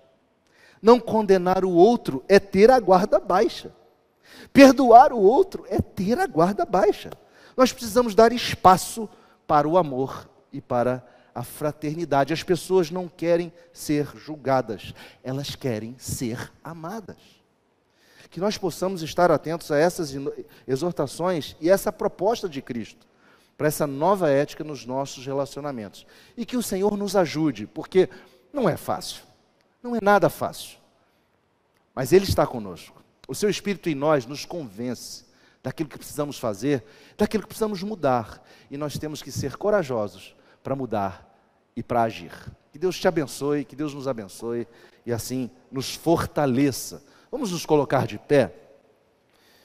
Não 0.81 0.99
condenar 0.99 1.63
o 1.63 1.71
outro 1.71 2.25
é 2.27 2.41
ter 2.41 2.69
a 2.69 2.77
guarda 2.77 3.21
baixa. 3.21 3.73
Perdoar 4.53 5.13
o 5.13 5.19
outro 5.19 5.65
é 5.69 5.79
ter 5.79 6.19
a 6.19 6.27
guarda 6.27 6.65
baixa. 6.65 7.11
Nós 7.55 7.71
precisamos 7.71 8.15
dar 8.15 8.31
espaço 8.31 9.09
para 9.47 9.67
o 9.67 9.77
amor 9.77 10.29
e 10.51 10.61
para 10.61 11.05
a 11.33 11.43
fraternidade. 11.43 12.33
As 12.33 12.43
pessoas 12.43 12.91
não 12.91 13.07
querem 13.07 13.51
ser 13.73 14.07
julgadas, 14.15 14.93
elas 15.23 15.55
querem 15.55 15.95
ser 15.97 16.51
amadas. 16.63 17.17
Que 18.29 18.39
nós 18.39 18.57
possamos 18.57 19.01
estar 19.01 19.29
atentos 19.29 19.71
a 19.71 19.77
essas 19.77 20.13
exortações 20.67 21.55
e 21.59 21.69
essa 21.69 21.91
proposta 21.91 22.47
de 22.47 22.61
Cristo, 22.61 23.05
para 23.57 23.67
essa 23.67 23.85
nova 23.85 24.29
ética 24.29 24.63
nos 24.63 24.85
nossos 24.85 25.25
relacionamentos. 25.25 26.05
E 26.37 26.45
que 26.45 26.55
o 26.55 26.63
Senhor 26.63 26.97
nos 26.97 27.15
ajude, 27.15 27.67
porque 27.67 28.09
não 28.53 28.69
é 28.69 28.77
fácil, 28.77 29.23
não 29.83 29.95
é 29.95 29.99
nada 30.01 30.29
fácil, 30.29 30.77
mas 31.93 32.13
Ele 32.13 32.23
está 32.23 32.47
conosco. 32.47 33.00
O 33.31 33.33
seu 33.33 33.49
Espírito 33.49 33.87
em 33.87 33.95
nós 33.95 34.25
nos 34.25 34.43
convence 34.43 35.23
daquilo 35.63 35.87
que 35.87 35.97
precisamos 35.97 36.37
fazer, 36.37 36.83
daquilo 37.17 37.43
que 37.43 37.47
precisamos 37.47 37.81
mudar. 37.81 38.45
E 38.69 38.75
nós 38.75 38.97
temos 38.97 39.21
que 39.21 39.31
ser 39.31 39.55
corajosos 39.55 40.35
para 40.61 40.75
mudar 40.75 41.33
e 41.73 41.81
para 41.81 42.01
agir. 42.01 42.33
Que 42.73 42.77
Deus 42.77 42.99
te 42.99 43.07
abençoe, 43.07 43.63
que 43.63 43.73
Deus 43.73 43.93
nos 43.93 44.05
abençoe 44.05 44.67
e 45.05 45.13
assim 45.13 45.49
nos 45.71 45.95
fortaleça. 45.95 47.01
Vamos 47.31 47.53
nos 47.53 47.65
colocar 47.65 48.05
de 48.05 48.17
pé 48.17 48.53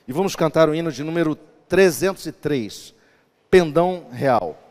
e 0.07 0.13
vamos 0.13 0.37
cantar 0.37 0.69
o 0.69 0.75
hino 0.75 0.93
de 0.93 1.03
número 1.03 1.35
303, 1.35 2.95
Pendão 3.51 4.07
Real. 4.13 4.66